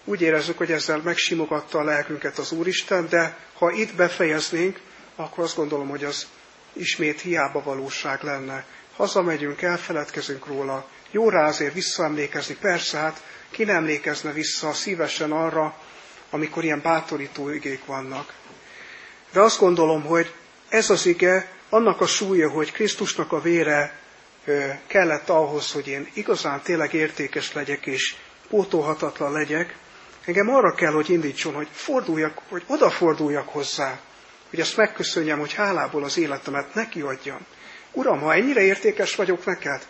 Úgy 0.04 0.20
érezzük, 0.20 0.56
hogy 0.58 0.72
ezzel 0.72 0.98
megsimogatta 0.98 1.78
a 1.78 1.84
lelkünket 1.84 2.38
az 2.38 2.52
Úristen, 2.52 3.08
de 3.08 3.38
ha 3.54 3.70
itt 3.70 3.94
befejeznénk, 3.94 4.80
akkor 5.16 5.44
azt 5.44 5.56
gondolom, 5.56 5.88
hogy 5.88 6.04
az 6.04 6.26
ismét 6.72 7.20
hiába 7.20 7.62
valóság 7.62 8.22
lenne. 8.22 8.64
Hazamegyünk, 8.96 9.62
elfeledkezünk 9.62 10.46
róla. 10.46 10.88
Jó 11.16 11.28
rá 11.28 11.46
azért 11.46 11.74
visszaemlékezni, 11.74 12.56
persze, 12.60 12.98
hát 12.98 13.22
ki 13.50 13.64
nem 13.64 13.76
emlékezne 13.76 14.32
vissza 14.32 14.72
szívesen 14.72 15.32
arra, 15.32 15.78
amikor 16.30 16.64
ilyen 16.64 16.80
bátorító 16.82 17.50
igék 17.50 17.84
vannak. 17.84 18.32
De 19.32 19.40
azt 19.40 19.58
gondolom, 19.58 20.02
hogy 20.02 20.32
ez 20.68 20.90
az 20.90 21.06
ige, 21.06 21.48
annak 21.68 22.00
a 22.00 22.06
súlya, 22.06 22.50
hogy 22.50 22.72
Krisztusnak 22.72 23.32
a 23.32 23.40
vére 23.40 23.98
kellett 24.86 25.28
ahhoz, 25.28 25.72
hogy 25.72 25.88
én 25.88 26.08
igazán 26.14 26.60
tényleg 26.62 26.94
értékes 26.94 27.52
legyek 27.52 27.86
és 27.86 28.14
pótolhatatlan 28.48 29.32
legyek, 29.32 29.76
engem 30.24 30.48
arra 30.48 30.74
kell, 30.74 30.92
hogy 30.92 31.10
indítson, 31.10 31.54
hogy 31.54 31.68
forduljak, 31.72 32.38
hogy 32.48 32.62
odaforduljak 32.66 33.48
hozzá, 33.48 34.00
hogy 34.50 34.60
ezt 34.60 34.76
megköszönjem, 34.76 35.38
hogy 35.38 35.54
hálából 35.54 36.04
az 36.04 36.18
életemet 36.18 36.74
neki 36.74 37.00
adjam. 37.00 37.46
Uram, 37.92 38.20
ha 38.20 38.34
ennyire 38.34 38.60
értékes 38.60 39.14
vagyok 39.14 39.44
neked, 39.44 39.86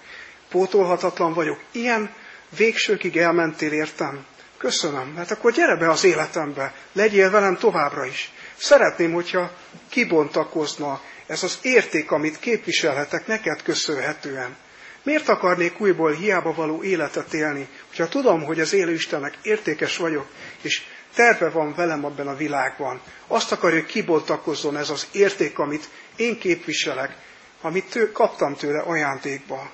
pótolhatatlan 0.49 1.33
vagyok, 1.33 1.59
ilyen 1.73 2.15
végsőkig 2.57 3.17
elmentél 3.17 3.73
értem, 3.73 4.25
köszönöm, 4.59 5.09
mert 5.09 5.31
akkor 5.31 5.53
gyere 5.53 5.77
be 5.77 5.91
az 5.91 6.05
életembe, 6.05 6.75
legyél 6.93 7.31
velem 7.31 7.57
továbbra 7.57 8.05
is. 8.05 8.33
Szeretném, 8.57 9.13
hogyha 9.13 9.51
kibontakozna 9.89 11.01
ez 11.27 11.43
az 11.43 11.59
érték, 11.63 12.11
amit 12.11 12.39
képviselhetek 12.39 13.27
neked 13.27 13.63
köszönhetően. 13.63 14.57
Miért 15.03 15.29
akarnék 15.29 15.81
újból 15.81 16.13
hiába 16.13 16.55
való 16.55 16.83
életet 16.83 17.33
élni, 17.33 17.69
hogyha 17.89 18.09
tudom, 18.09 18.45
hogy 18.45 18.61
az 18.61 18.73
élő 18.73 18.93
Istennek 18.93 19.39
értékes 19.43 19.97
vagyok, 19.97 20.27
és 20.63 20.83
terve 21.15 21.49
van 21.49 21.75
velem 21.75 22.05
abban 22.05 22.29
a 22.29 22.37
világban. 22.37 23.01
Azt 23.27 23.53
akarja, 23.53 23.77
hogy 23.79 23.87
kibontakozzon 23.87 24.77
ez 24.77 24.91
az 24.91 25.07
érték, 25.13 25.59
amit 25.59 25.89
én 26.17 26.39
képviselek, 26.39 27.17
amit 27.61 27.91
tő, 27.91 28.13
kaptam 28.13 28.55
tőle 28.55 28.83
ajándékba. 28.83 29.71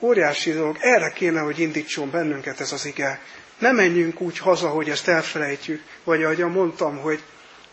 Óriási 0.00 0.52
dolog, 0.52 0.76
erre 0.80 1.10
kéne, 1.10 1.40
hogy 1.40 1.58
indítson 1.58 2.10
bennünket 2.10 2.60
ez 2.60 2.72
az 2.72 2.86
ige. 2.86 3.20
Ne 3.58 3.72
menjünk 3.72 4.20
úgy 4.20 4.38
haza, 4.38 4.68
hogy 4.68 4.88
ezt 4.90 5.08
elfelejtjük, 5.08 5.82
vagy 6.04 6.22
ahogy 6.24 6.38
mondtam, 6.38 6.98
hogy 6.98 7.20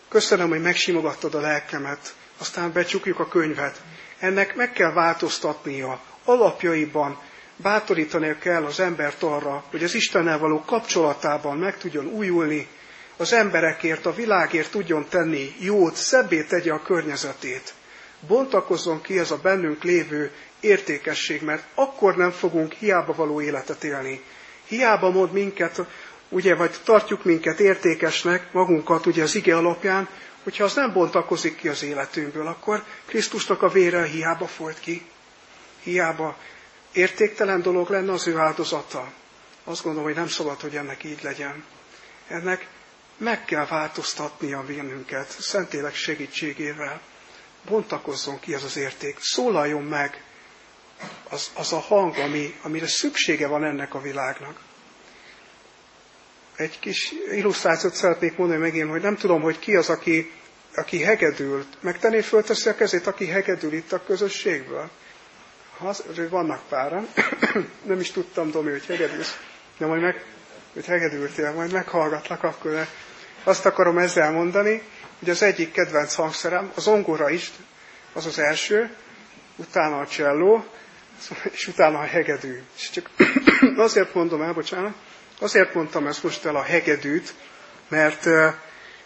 köszönöm, 0.09 0.49
hogy 0.49 0.61
megsimogattad 0.61 1.33
a 1.35 1.39
lelkemet, 1.39 2.13
aztán 2.37 2.71
becsukjuk 2.71 3.19
a 3.19 3.27
könyvet. 3.27 3.81
Ennek 4.19 4.55
meg 4.55 4.71
kell 4.73 4.91
változtatnia 4.91 6.01
alapjaiban, 6.25 7.19
bátorítani 7.55 8.37
kell 8.39 8.65
az 8.65 8.79
embert 8.79 9.23
arra, 9.23 9.63
hogy 9.71 9.83
az 9.83 9.95
Istennel 9.95 10.37
való 10.37 10.63
kapcsolatában 10.65 11.57
meg 11.57 11.77
tudjon 11.77 12.05
újulni, 12.05 12.67
az 13.17 13.33
emberekért, 13.33 14.05
a 14.05 14.13
világért 14.13 14.71
tudjon 14.71 15.05
tenni 15.09 15.53
jót, 15.59 15.95
szebbé 15.95 16.43
tegye 16.43 16.71
a 16.73 16.81
környezetét. 16.81 17.73
Bontakozzon 18.27 19.01
ki 19.01 19.19
ez 19.19 19.31
a 19.31 19.37
bennünk 19.37 19.83
lévő 19.83 20.31
értékesség, 20.63 21.41
mert 21.41 21.63
akkor 21.73 22.15
nem 22.15 22.31
fogunk 22.31 22.73
hiába 22.73 23.13
való 23.13 23.41
életet 23.41 23.83
élni. 23.83 24.23
Hiába 24.65 25.09
mond 25.09 25.31
minket, 25.31 25.81
ugye, 26.29 26.55
vagy 26.55 26.75
tartjuk 26.83 27.23
minket 27.23 27.59
értékesnek, 27.59 28.53
magunkat 28.53 29.05
ugye 29.05 29.23
az 29.23 29.35
ige 29.35 29.57
alapján, 29.57 30.09
hogyha 30.43 30.63
az 30.63 30.73
nem 30.73 30.93
bontakozik 30.93 31.55
ki 31.55 31.67
az 31.67 31.83
életünkből, 31.83 32.47
akkor 32.47 32.83
Krisztusnak 33.05 33.61
a 33.61 33.69
vére 33.69 34.05
hiába 34.05 34.47
folyt 34.47 34.79
ki. 34.79 35.05
Hiába 35.83 36.37
értéktelen 36.91 37.61
dolog 37.61 37.89
lenne 37.89 38.11
az 38.11 38.27
ő 38.27 38.37
áldozata. 38.37 39.11
Azt 39.63 39.83
gondolom, 39.83 40.07
hogy 40.07 40.17
nem 40.17 40.27
szabad, 40.27 40.61
hogy 40.61 40.75
ennek 40.75 41.03
így 41.03 41.19
legyen. 41.21 41.63
Ennek 42.27 42.67
meg 43.17 43.45
kell 43.45 43.65
változtatni 43.65 44.53
a 44.53 44.65
vénünket, 44.65 45.35
Szentélek 45.39 45.95
segítségével. 45.95 47.01
Bontakozzon 47.65 48.39
ki 48.39 48.53
ez 48.53 48.63
az 48.63 48.77
érték, 48.77 49.17
szólaljon 49.19 49.83
meg 49.83 50.23
az, 51.29 51.51
az 51.53 51.73
a 51.73 51.79
hang, 51.79 52.17
ami, 52.17 52.55
amire 52.61 52.87
szüksége 52.87 53.47
van 53.47 53.63
ennek 53.63 53.93
a 53.93 54.01
világnak. 54.01 54.59
Egy 56.55 56.79
kis 56.79 57.11
illusztrációt 57.31 57.93
szeretnék 57.93 58.37
mondani 58.37 58.59
megint, 58.59 58.89
hogy 58.89 59.01
nem 59.01 59.15
tudom, 59.15 59.41
hogy 59.41 59.59
ki 59.59 59.75
az, 59.75 59.89
aki, 59.89 60.31
aki 60.75 61.01
hegedült. 61.01 61.67
Megtenné 61.79 62.21
fölteszi 62.21 62.69
a 62.69 62.75
kezét, 62.75 63.07
aki 63.07 63.27
hegedül 63.27 63.73
itt 63.73 63.91
a 63.91 64.03
közösségből? 64.03 64.89
Az, 65.77 66.03
vannak 66.29 66.61
páran, 66.69 67.07
nem 67.91 67.99
is 67.99 68.11
tudtam, 68.11 68.51
Domi, 68.51 68.71
hogy 68.71 68.85
hegedülsz, 68.85 69.39
de 69.77 69.85
majd 69.85 70.01
meg, 70.01 70.25
hogy 70.73 70.85
hegedültél, 70.85 71.51
majd 71.51 71.71
meghallgatlak 71.71 72.43
akkor. 72.43 72.71
De 72.71 72.87
azt 73.43 73.65
akarom 73.65 73.97
ezzel 73.97 74.31
mondani, 74.31 74.81
hogy 75.19 75.29
az 75.29 75.41
egyik 75.41 75.71
kedvenc 75.71 76.13
hangszerem, 76.13 76.71
az 76.75 76.87
ongora 76.87 77.29
is, 77.29 77.51
az 78.13 78.25
az 78.25 78.39
első, 78.39 78.95
utána 79.55 79.99
a 79.99 80.07
cselló, 80.07 80.65
és 81.51 81.67
utána 81.67 81.99
a 81.99 82.05
hegedű. 82.05 82.61
És 82.75 82.89
csak 82.89 83.09
azért 83.77 84.13
mondom 84.13 84.41
el, 84.41 84.53
bocsánat, 84.53 84.93
azért 85.39 85.73
mondtam 85.73 86.07
ezt 86.07 86.23
most 86.23 86.45
el 86.45 86.55
a 86.55 86.61
hegedűt, 86.61 87.33
mert 87.87 88.25
uh, 88.25 88.53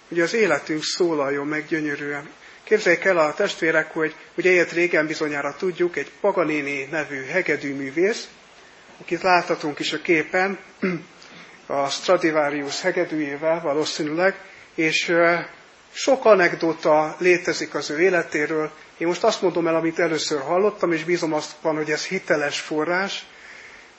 ugye 0.10 0.24
az 0.24 0.34
életünk 0.34 0.84
szólaljon 0.84 1.48
meg 1.48 1.66
gyönyörűen. 1.68 2.30
Képzeljék 2.64 3.04
el 3.04 3.18
a 3.18 3.34
testvérek, 3.34 3.92
hogy 3.92 4.16
ugye 4.38 4.52
ilyet 4.52 4.72
régen 4.72 5.08
bizonyára 5.08 5.56
tudjuk, 5.58 5.98
egy 5.98 6.12
Paganini 6.22 6.88
nevű 6.92 7.26
hegedűművész, 7.26 8.28
akit 9.02 9.22
láthatunk 9.22 9.80
is 9.80 9.94
a 9.94 10.02
képen, 10.02 10.60
a 11.68 11.90
Stradivarius 11.90 12.82
hegedűjével 12.82 13.62
valószínűleg, 13.62 14.36
és 14.76 15.12
sok 15.92 16.26
anekdota 16.26 17.16
létezik 17.20 17.76
az 17.76 17.90
ő 17.90 18.00
életéről. 18.00 18.72
Én 18.98 19.08
most 19.08 19.24
azt 19.24 19.42
mondom 19.42 19.68
el, 19.68 19.76
amit 19.76 20.00
először 20.00 20.42
hallottam, 20.42 20.92
és 20.92 21.04
bízom 21.04 21.34
azt 21.34 21.56
van, 21.62 21.76
hogy 21.76 21.92
ez 21.92 22.06
hiteles 22.06 22.60
forrás, 22.60 23.26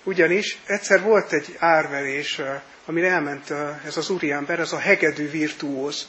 ugyanis 0.02 0.58
egyszer 0.66 1.02
volt 1.02 1.32
egy 1.32 1.56
árverés, 1.58 2.40
amire 2.86 3.08
elment 3.08 3.50
ez 3.84 3.96
az 3.96 4.10
úriember, 4.10 4.60
ez 4.60 4.72
a 4.72 4.78
hegedű 4.78 5.30
virtuóz, 5.30 6.08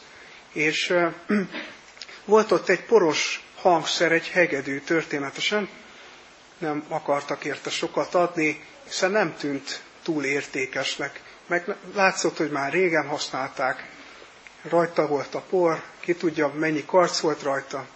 és 0.53 0.93
Volt 2.29 2.51
ott 2.51 2.69
egy 2.69 2.85
poros 2.85 3.43
hangszer, 3.55 4.11
egy 4.11 4.27
hegedű 4.27 4.79
történetesen, 4.79 5.69
nem 6.57 6.83
akartak 6.87 7.45
érte 7.45 7.69
sokat 7.69 8.15
adni, 8.15 8.65
hiszen 8.85 9.11
nem 9.11 9.35
tűnt 9.35 9.83
túl 10.03 10.23
értékesnek. 10.23 11.21
Meg 11.47 11.75
látszott, 11.93 12.37
hogy 12.37 12.51
már 12.51 12.71
régen 12.71 13.07
használták, 13.07 13.89
rajta 14.61 15.07
volt 15.07 15.35
a 15.35 15.39
por, 15.49 15.81
ki 15.99 16.15
tudja, 16.15 16.47
mennyi 16.47 16.85
karc 16.85 17.19
volt 17.19 17.41
rajta. 17.41 17.87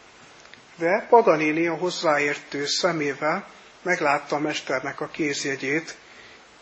De 0.75 1.07
a 1.09 1.75
hozzáértő 1.75 2.65
szemével 2.65 3.47
meglátta 3.81 4.35
a 4.35 4.39
mesternek 4.39 5.01
a 5.01 5.07
kézjegyét, 5.07 5.95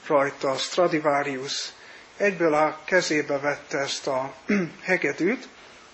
rajta 0.07 0.49
a 0.49 0.57
Stradivarius, 0.57 1.71
egyből 2.17 2.53
a 2.53 2.79
kezébe 2.85 3.39
vette 3.39 3.77
ezt 3.77 4.07
a 4.07 4.33
hegedűt, 4.81 5.47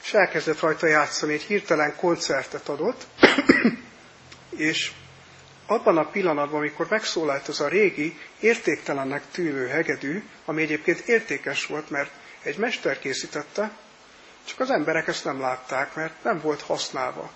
és 0.03 0.13
elkezdett 0.13 0.59
rajta 0.59 0.87
játszani, 0.87 1.33
egy 1.33 1.41
hirtelen 1.41 1.95
koncertet 1.95 2.69
adott, 2.69 3.07
és 4.49 4.91
abban 5.65 5.97
a 5.97 6.09
pillanatban, 6.09 6.59
amikor 6.59 6.87
megszólalt 6.89 7.47
az 7.47 7.61
a 7.61 7.67
régi, 7.67 8.17
értéktelennek 8.39 9.23
tűnő 9.31 9.67
hegedű, 9.67 10.23
ami 10.45 10.61
egyébként 10.61 10.99
értékes 10.99 11.65
volt, 11.65 11.89
mert 11.89 12.11
egy 12.43 12.57
mester 12.57 12.99
készítette, 12.99 13.71
csak 14.43 14.59
az 14.59 14.69
emberek 14.69 15.07
ezt 15.07 15.25
nem 15.25 15.39
látták, 15.39 15.95
mert 15.95 16.23
nem 16.23 16.39
volt 16.39 16.61
használva. 16.61 17.31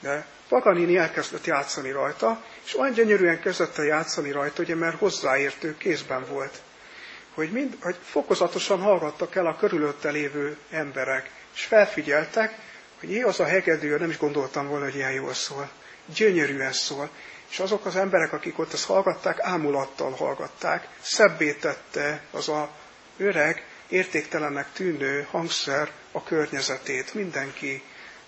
De 0.00 0.26
Paganini 0.48 0.96
elkezdett 0.96 1.44
játszani 1.44 1.90
rajta, 1.90 2.44
és 2.64 2.78
olyan 2.78 2.92
gyönyörűen 2.92 3.40
kezdett 3.40 3.78
el 3.78 3.84
játszani 3.84 4.30
rajta, 4.30 4.62
ugye, 4.62 4.74
mert 4.74 4.98
hozzáértő 4.98 5.76
kézben 5.76 6.24
volt. 6.28 6.60
Hogy, 7.34 7.50
mind, 7.50 7.76
hogy 7.80 7.96
fokozatosan 8.02 8.80
hallgattak 8.80 9.34
el 9.34 9.46
a 9.46 9.56
körülötte 9.56 10.10
lévő 10.10 10.56
emberek, 10.70 11.30
és 11.54 11.64
felfigyeltek, 11.64 12.58
hogy 13.00 13.10
jé, 13.10 13.20
az 13.20 13.40
a 13.40 13.44
hegedű, 13.44 13.96
nem 13.96 14.10
is 14.10 14.18
gondoltam 14.18 14.68
volna, 14.68 14.84
hogy 14.84 14.94
ilyen 14.94 15.12
jól 15.12 15.34
szól. 15.34 15.70
Gyönyörűen 16.14 16.72
szól. 16.72 17.10
És 17.50 17.58
azok 17.58 17.86
az 17.86 17.96
emberek, 17.96 18.32
akik 18.32 18.58
ott 18.58 18.72
ezt 18.72 18.86
hallgatták, 18.86 19.40
ámulattal 19.40 20.10
hallgatták. 20.10 20.88
Szebbé 21.00 21.52
tette 21.52 22.22
az 22.30 22.48
a 22.48 22.70
öreg, 23.16 23.66
értéktelennek 23.88 24.72
tűnő 24.72 25.26
hangszer 25.30 25.90
a 26.12 26.22
környezetét. 26.22 27.14
Mindenki, 27.14 27.82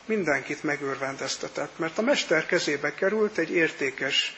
mindenkit 0.04 0.62
megörvendeztetett, 0.62 1.78
mert 1.78 1.98
a 1.98 2.02
mester 2.02 2.46
kezébe 2.46 2.94
került 2.94 3.38
egy 3.38 3.50
értékes 3.50 4.36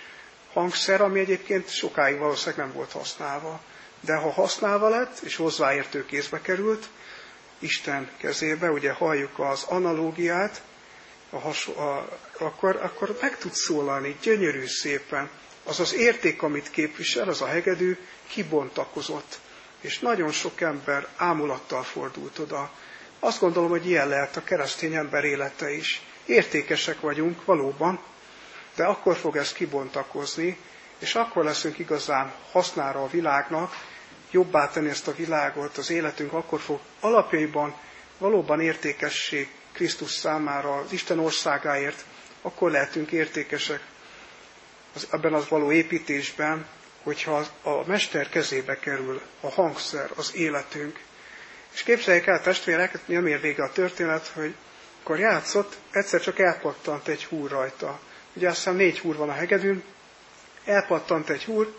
hangszer, 0.52 1.00
ami 1.00 1.20
egyébként 1.20 1.68
sokáig 1.68 2.18
valószínűleg 2.18 2.64
nem 2.66 2.74
volt 2.74 2.92
használva. 2.92 3.60
De 4.00 4.14
ha 4.16 4.30
használva 4.30 4.88
lett, 4.88 5.18
és 5.18 5.36
hozzáértő 5.36 6.04
kézbe 6.06 6.40
került, 6.40 6.88
Isten 7.58 8.10
kezébe, 8.16 8.70
ugye 8.70 8.92
halljuk 8.92 9.38
az 9.38 9.62
analógiát, 9.68 10.62
a 11.30 11.38
haso, 11.38 11.72
a, 11.80 12.08
akkor, 12.38 12.76
akkor 12.76 13.16
meg 13.20 13.38
tud 13.38 13.52
szólalni 13.52 14.16
gyönyörű 14.22 14.66
szépen. 14.66 15.30
Az 15.64 15.80
az 15.80 15.94
érték, 15.94 16.42
amit 16.42 16.70
képvisel, 16.70 17.28
az 17.28 17.40
a 17.42 17.46
hegedű 17.46 17.96
kibontakozott. 18.28 19.38
És 19.80 19.98
nagyon 19.98 20.32
sok 20.32 20.60
ember 20.60 21.08
ámulattal 21.16 21.82
fordult 21.82 22.38
oda. 22.38 22.70
Azt 23.24 23.40
gondolom, 23.40 23.70
hogy 23.70 23.88
ilyen 23.88 24.08
lehet 24.08 24.36
a 24.36 24.44
keresztény 24.44 24.94
ember 24.94 25.24
élete 25.24 25.70
is. 25.70 26.02
Értékesek 26.26 27.00
vagyunk 27.00 27.44
valóban, 27.44 28.00
de 28.76 28.84
akkor 28.84 29.16
fog 29.16 29.36
ez 29.36 29.52
kibontakozni, 29.52 30.58
és 30.98 31.14
akkor 31.14 31.44
leszünk 31.44 31.78
igazán 31.78 32.32
hasznára 32.52 33.02
a 33.02 33.08
világnak, 33.08 33.72
jobbá 34.30 34.68
tenni 34.68 34.88
ezt 34.88 35.08
a 35.08 35.14
világot, 35.14 35.76
az 35.76 35.90
életünk 35.90 36.32
akkor 36.32 36.60
fog 36.60 36.80
alapjaiban 37.00 37.74
valóban 38.18 38.60
értékessé 38.60 39.48
Krisztus 39.72 40.10
számára, 40.10 40.76
az 40.76 40.92
Isten 40.92 41.18
országáért, 41.18 42.04
akkor 42.40 42.70
lehetünk 42.70 43.12
értékesek 43.12 43.80
az, 44.94 45.06
ebben 45.10 45.34
az 45.34 45.48
való 45.48 45.72
építésben, 45.72 46.66
hogyha 47.02 47.44
a 47.62 47.86
mester 47.86 48.28
kezébe 48.28 48.78
kerül 48.78 49.22
a 49.40 49.50
hangszer, 49.50 50.10
az 50.16 50.34
életünk. 50.34 51.00
És 51.74 51.82
képzeljék 51.82 52.26
el, 52.26 52.40
testvérek, 52.40 52.98
nem 53.06 53.26
ér 53.26 53.40
vége 53.40 53.62
a 53.62 53.72
történet, 53.72 54.26
hogy 54.26 54.54
akkor 55.02 55.18
játszott, 55.18 55.76
egyszer 55.90 56.20
csak 56.20 56.38
elpattant 56.38 57.08
egy 57.08 57.24
húr 57.24 57.50
rajta. 57.50 58.00
Ugye 58.32 58.48
azt 58.48 58.56
hiszem 58.56 58.74
négy 58.76 58.98
húr 58.98 59.16
van 59.16 59.28
a 59.28 59.32
hegedűn, 59.32 59.82
elpattant 60.64 61.28
egy 61.30 61.44
húr, 61.44 61.74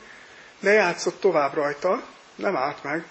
de 0.60 0.72
játszott 0.72 1.20
tovább 1.20 1.54
rajta, 1.54 2.04
nem 2.36 2.56
állt 2.56 2.84
meg. 2.84 3.04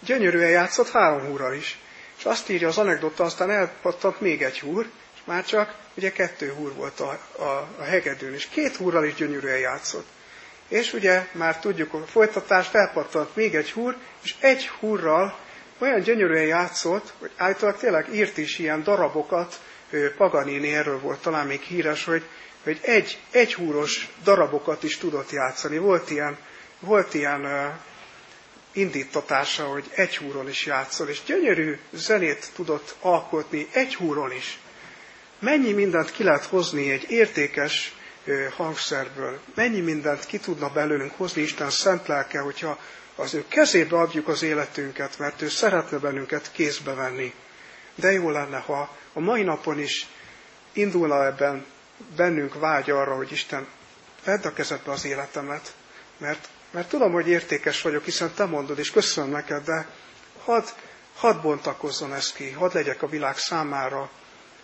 Gyönyörűen 0.00 0.50
játszott 0.50 0.90
három 0.90 1.26
húrral 1.26 1.54
is. 1.54 1.78
És 2.18 2.24
azt 2.24 2.48
írja 2.48 2.68
az 2.68 2.78
anekdota, 2.78 3.24
aztán 3.24 3.50
elpattant 3.50 4.20
még 4.20 4.42
egy 4.42 4.60
húr, 4.60 4.86
és 5.14 5.20
már 5.24 5.44
csak 5.44 5.74
ugye 5.94 6.12
kettő 6.12 6.52
húr 6.52 6.72
volt 6.74 7.00
a, 7.00 7.18
a, 7.38 7.68
a 7.78 7.82
hegedűn, 7.82 8.34
és 8.34 8.48
két 8.48 8.76
húrral 8.76 9.04
is 9.04 9.14
gyönyörűen 9.14 9.58
játszott. 9.58 10.06
És 10.68 10.92
ugye 10.92 11.26
már 11.32 11.58
tudjuk, 11.58 11.94
a 11.94 12.06
folytatás 12.06 12.66
felpattant 12.68 13.36
még 13.36 13.54
egy 13.54 13.70
húr, 13.70 13.96
és 14.22 14.34
egy 14.40 14.68
húrral 14.68 15.38
olyan 15.80 16.00
gyönyörűen 16.00 16.46
játszott, 16.46 17.12
hogy 17.18 17.30
általában 17.36 17.80
tényleg 17.80 18.14
írt 18.14 18.38
is 18.38 18.58
ilyen 18.58 18.82
darabokat, 18.82 19.60
Paganini 20.16 20.74
erről 20.74 20.98
volt 21.00 21.20
talán 21.20 21.46
még 21.46 21.60
híres, 21.60 22.04
hogy, 22.04 22.22
hogy 22.64 22.78
egy, 22.82 23.18
egy 23.30 23.54
húros 23.54 24.08
darabokat 24.24 24.82
is 24.82 24.96
tudott 24.98 25.30
játszani. 25.30 25.78
Volt 25.78 26.10
ilyen, 26.10 26.36
volt 26.80 27.14
ilyen 27.14 27.72
indítatása, 28.72 29.64
hogy 29.64 29.84
egy 29.94 30.16
húron 30.16 30.48
is 30.48 30.66
játszol, 30.66 31.08
és 31.08 31.22
gyönyörű 31.26 31.78
zenét 31.92 32.50
tudott 32.54 32.94
alkotni 33.00 33.68
egy 33.72 33.94
húron 33.94 34.32
is. 34.32 34.58
Mennyi 35.38 35.72
mindent 35.72 36.12
ki 36.12 36.22
lehet 36.22 36.44
hozni 36.44 36.90
egy 36.90 37.10
értékes 37.10 37.94
hangszerből, 38.56 39.40
mennyi 39.54 39.80
mindent 39.80 40.26
ki 40.26 40.38
tudna 40.38 40.68
belőlünk 40.68 41.12
hozni 41.16 41.42
Isten 41.42 41.70
szent 41.70 42.06
lelke, 42.06 42.38
hogyha 42.38 42.78
az 43.20 43.34
ő 43.34 43.44
kezébe 43.48 43.96
adjuk 43.96 44.28
az 44.28 44.42
életünket, 44.42 45.18
mert 45.18 45.42
ő 45.42 45.48
szeretne 45.48 45.98
bennünket 45.98 46.50
kézbe 46.52 46.94
venni. 46.94 47.34
De 47.94 48.12
jó 48.12 48.30
lenne, 48.30 48.58
ha 48.58 48.96
a 49.12 49.20
mai 49.20 49.42
napon 49.42 49.78
is 49.78 50.06
indulna 50.72 51.26
ebben 51.26 51.66
bennünk 52.16 52.54
vágy 52.54 52.90
arra, 52.90 53.14
hogy 53.14 53.32
Isten 53.32 53.66
vedd 54.24 54.44
a 54.44 54.52
kezedbe 54.52 54.90
az 54.92 55.04
életemet, 55.04 55.74
mert 56.18 56.48
mert 56.70 56.88
tudom, 56.88 57.12
hogy 57.12 57.28
értékes 57.28 57.82
vagyok, 57.82 58.04
hiszen 58.04 58.32
te 58.34 58.44
mondod, 58.44 58.78
és 58.78 58.90
köszönöm 58.90 59.30
neked, 59.30 59.64
de 59.64 59.86
hadd, 60.44 60.64
hadd 61.16 61.40
bontakozzon 61.40 62.14
ez 62.14 62.32
ki, 62.32 62.50
hadd 62.50 62.74
legyek 62.74 63.02
a 63.02 63.08
világ 63.08 63.38
számára 63.38 64.10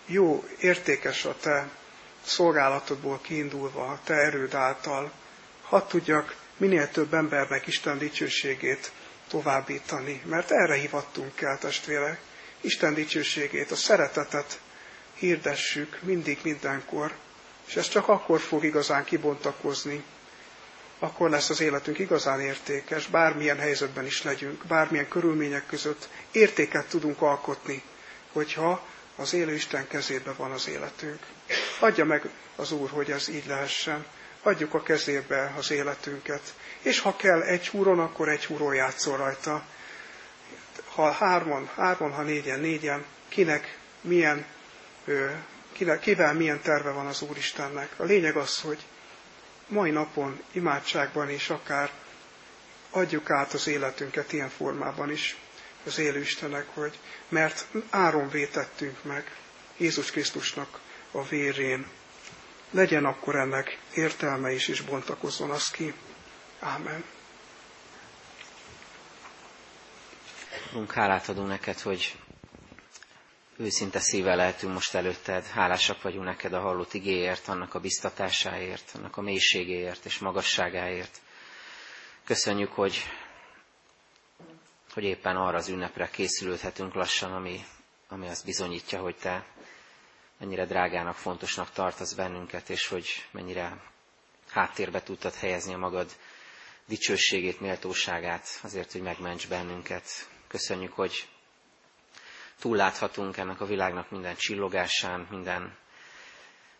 jó, 0.07 0.45
értékes 0.59 1.25
a 1.25 1.37
te 1.41 1.69
szolgálatodból 2.25 3.21
kiindulva, 3.23 3.87
a 3.87 3.99
te 4.05 4.15
erőd 4.15 4.55
által. 4.55 5.11
Hadd 5.63 5.89
tudjak 5.89 6.37
minél 6.57 6.91
több 6.91 7.15
embernek 7.15 7.67
Isten 7.67 7.99
dicsőségét 7.99 8.93
továbbítani, 9.29 10.23
mert 10.25 10.51
erre 10.51 10.75
hivattunk 10.75 11.41
el, 11.41 11.59
testvérek. 11.59 12.21
Isten 12.61 12.95
dicsőségét, 12.95 13.71
a 13.71 13.77
szeretetet 13.77 14.61
hirdessük 15.15 15.99
mindig, 16.03 16.39
mindenkor, 16.43 17.13
és 17.67 17.77
ez 17.77 17.89
csak 17.89 18.09
akkor 18.09 18.41
fog 18.41 18.65
igazán 18.65 19.05
kibontakozni, 19.05 20.05
akkor 20.99 21.31
lesz 21.31 21.51
az 21.51 21.61
életünk 21.61 21.99
igazán 21.99 22.41
értékes, 22.41 23.07
bármilyen 23.07 23.59
helyzetben 23.59 24.07
is 24.07 24.23
legyünk, 24.23 24.65
bármilyen 24.65 25.09
körülmények 25.09 25.67
között 25.67 26.09
értéket 26.33 26.89
tudunk 26.89 27.23
alkotni, 27.23 27.83
hogyha 28.33 28.87
az 29.17 29.33
élő 29.33 29.55
Isten 29.55 29.87
kezébe 29.89 30.33
van 30.33 30.51
az 30.51 30.69
életünk. 30.69 31.19
Adja 31.81 32.05
meg 32.05 32.29
az 32.57 32.73
Úr, 32.73 32.91
hogy 32.91 33.11
ez 33.11 33.29
így 33.29 33.47
lehessen. 33.47 34.07
Adjuk 34.47 34.75
a 34.75 34.83
kezébe 34.83 35.53
az 35.57 35.71
életünket. 35.71 36.55
És 36.81 37.01
ha 37.01 37.17
kell 37.17 37.43
egy 37.43 37.69
húron, 37.69 37.99
akkor 37.99 38.29
egy 38.29 38.45
húron 38.45 38.75
játszol 38.75 39.17
rajta. 39.17 39.67
Ha 40.95 41.11
hárman, 41.11 41.71
hárman, 41.75 42.13
ha 42.13 42.23
négyen, 42.23 42.61
négyen, 42.61 43.05
kinek 43.29 43.79
milyen, 44.01 44.47
kinek, 45.73 46.01
kivel 46.01 46.35
milyen 46.35 46.61
terve 46.61 46.91
van 46.91 47.07
az 47.07 47.23
Úristennek. 47.23 47.93
A 47.97 48.03
lényeg 48.03 48.37
az, 48.37 48.61
hogy 48.61 48.85
mai 49.69 49.91
napon 49.91 50.43
imádságban 50.53 51.31
is 51.31 51.51
akár 51.51 51.91
adjuk 52.91 53.31
át 53.31 53.53
az 53.53 53.67
életünket 53.67 54.33
ilyen 54.33 54.51
formában 54.51 55.11
is 55.11 55.37
az 55.87 55.99
élő 55.99 56.21
Istenek, 56.21 56.67
hogy 56.75 56.99
mert 57.29 57.67
áron 57.91 58.29
vétettünk 58.29 59.03
meg 59.03 59.37
Jézus 59.77 60.11
Krisztusnak 60.11 60.81
a 61.11 61.25
vérén. 61.25 61.87
Legyen 62.71 63.05
akkor 63.05 63.37
ennek 63.37 63.79
értelme 63.95 64.53
is, 64.53 64.69
és 64.69 64.81
bontakozzon 64.81 65.51
az 65.51 65.71
ki. 65.71 65.95
Ámen. 66.61 67.05
Urunk, 70.73 70.93
hálát 70.93 71.29
adunk 71.29 71.49
neked, 71.49 71.81
hogy 71.81 72.17
őszinte 73.57 73.99
szívvel 73.99 74.37
lehetünk 74.37 74.73
most 74.73 74.95
előtted. 74.95 75.47
Hálásak 75.47 76.03
vagyunk 76.03 76.25
neked 76.25 76.53
a 76.53 76.61
hallott 76.61 76.95
igéért, 76.95 77.49
annak 77.49 77.75
a 77.75 77.81
biztatásáért, 77.81 78.93
annak 78.95 79.17
a 79.17 79.21
mélységéért 79.21 80.05
és 80.05 80.19
magasságáért. 80.19 81.21
Köszönjük, 82.25 82.73
hogy, 82.73 83.03
hogy 84.93 85.05
éppen 85.05 85.37
arra 85.37 85.57
az 85.57 85.69
ünnepre 85.69 86.09
készülődhetünk 86.11 86.95
lassan, 86.95 87.33
ami, 87.33 87.65
ami 88.09 88.29
azt 88.29 88.45
bizonyítja, 88.45 89.01
hogy 89.01 89.17
te 89.17 89.45
mennyire 90.39 90.65
drágának, 90.67 91.15
fontosnak 91.17 91.71
tartasz 91.71 92.13
bennünket, 92.15 92.71
és 92.71 92.87
hogy 92.89 93.09
mennyire 93.31 93.83
háttérbe 94.51 95.03
tudtad 95.03 95.35
helyezni 95.35 95.75
a 95.75 95.79
magad 95.79 96.11
dicsőségét, 96.87 97.61
méltóságát, 97.61 98.49
azért, 98.63 98.93
hogy 98.93 99.01
megments 99.03 99.49
bennünket. 99.49 100.29
Köszönjük, 100.49 100.93
hogy 100.93 101.29
túlláthatunk 102.61 103.37
ennek 103.37 103.61
a 103.61 103.67
világnak 103.67 104.11
minden 104.11 104.37
csillogásán, 104.37 105.27
minden 105.31 105.77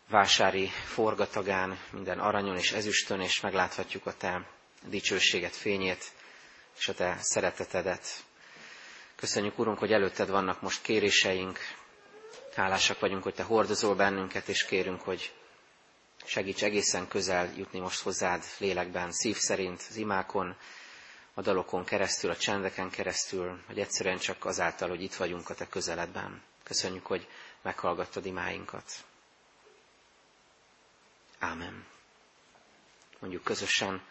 vásári 0.09 0.67
forgatagán, 0.67 1.79
minden 1.89 2.19
aranyon 2.19 2.57
és 2.57 2.71
ezüstön, 2.71 3.21
és 3.21 3.39
megláthatjuk 3.39 4.05
a 4.05 4.13
Te 4.17 4.45
dicsőséget, 4.83 5.55
fényét, 5.55 6.03
és 6.77 6.87
a 6.87 6.93
Te 6.93 7.17
szeretetedet. 7.21 8.23
Köszönjük, 9.15 9.59
Urunk, 9.59 9.77
hogy 9.77 9.91
előtted 9.91 10.29
vannak 10.29 10.61
most 10.61 10.81
kéréseink. 10.81 11.59
Hálásak 12.57 12.99
vagyunk, 12.99 13.23
hogy 13.23 13.33
Te 13.33 13.43
hordozol 13.43 13.95
bennünket, 13.95 14.47
és 14.47 14.65
kérünk, 14.65 15.01
hogy 15.01 15.33
segíts 16.25 16.63
egészen 16.63 17.07
közel 17.07 17.53
jutni 17.55 17.79
most 17.79 18.01
hozzád 18.01 18.43
lélekben, 18.57 19.11
szív 19.11 19.35
szerint, 19.37 19.85
az 19.89 19.95
imákon, 19.95 20.55
a 21.33 21.41
dalokon 21.41 21.85
keresztül, 21.85 22.29
a 22.29 22.35
csendeken 22.37 22.89
keresztül, 22.89 23.59
hogy 23.67 23.79
egyszerűen 23.79 24.17
csak 24.17 24.45
azáltal, 24.45 24.89
hogy 24.89 25.01
itt 25.01 25.15
vagyunk 25.15 25.49
a 25.49 25.53
Te 25.53 25.67
közeledben. 25.67 26.41
Köszönjük, 26.63 27.05
hogy 27.05 27.27
meghallgattad 27.61 28.25
imáinkat. 28.25 28.91
Ámen. 31.39 31.85
Mondjuk 33.19 33.43
közösen, 33.43 34.01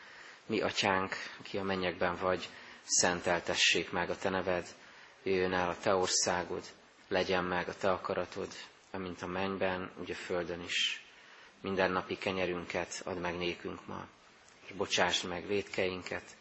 mi 0.46 0.60
atyánk, 0.60 1.14
aki 1.40 1.58
a 1.58 1.62
mennyekben 1.62 2.16
vagy, 2.16 2.48
szenteltessék 2.84 3.90
meg 3.90 4.10
a 4.10 4.16
te 4.16 4.28
neved, 4.28 4.74
jöjjön 5.22 5.52
el 5.52 5.68
a 5.68 5.78
te 5.78 5.94
országod, 5.94 6.64
legyen 7.08 7.44
meg 7.44 7.68
a 7.68 7.76
te 7.76 7.90
akaratod, 7.90 8.52
amint 8.90 9.22
a 9.22 9.26
mennyben, 9.26 9.90
úgy 10.00 10.10
a 10.10 10.14
földön 10.14 10.62
is. 10.62 11.04
Minden 11.60 11.90
napi 11.92 12.18
kenyerünket 12.18 13.00
add 13.04 13.16
meg 13.16 13.36
nékünk 13.36 13.86
ma, 13.86 14.06
és 14.66 14.72
bocsáss 14.72 15.22
meg 15.22 15.46
védkeinket, 15.46 16.36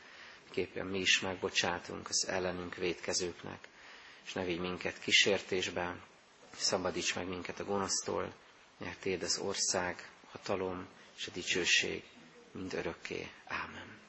képpen 0.51 0.85
mi 0.85 0.99
is 0.99 1.19
megbocsátunk 1.19 2.09
az 2.09 2.27
ellenünk 2.27 2.75
védkezőknek, 2.75 3.67
és 4.25 4.33
ne 4.33 4.43
vigy 4.43 4.59
minket 4.59 4.99
kísértésbe, 4.99 5.95
szabadíts 6.55 7.15
meg 7.15 7.27
minket 7.27 7.59
a 7.59 7.63
gonosztól, 7.65 8.33
mert 8.77 8.99
Téd 8.99 9.23
az 9.23 9.37
ország, 9.37 10.09
hatalom 10.31 10.87
és 11.17 11.27
a 11.27 11.31
dicsőség 11.31 12.03
mind 12.51 12.73
örökké. 12.73 13.29
Ámen. 13.45 14.04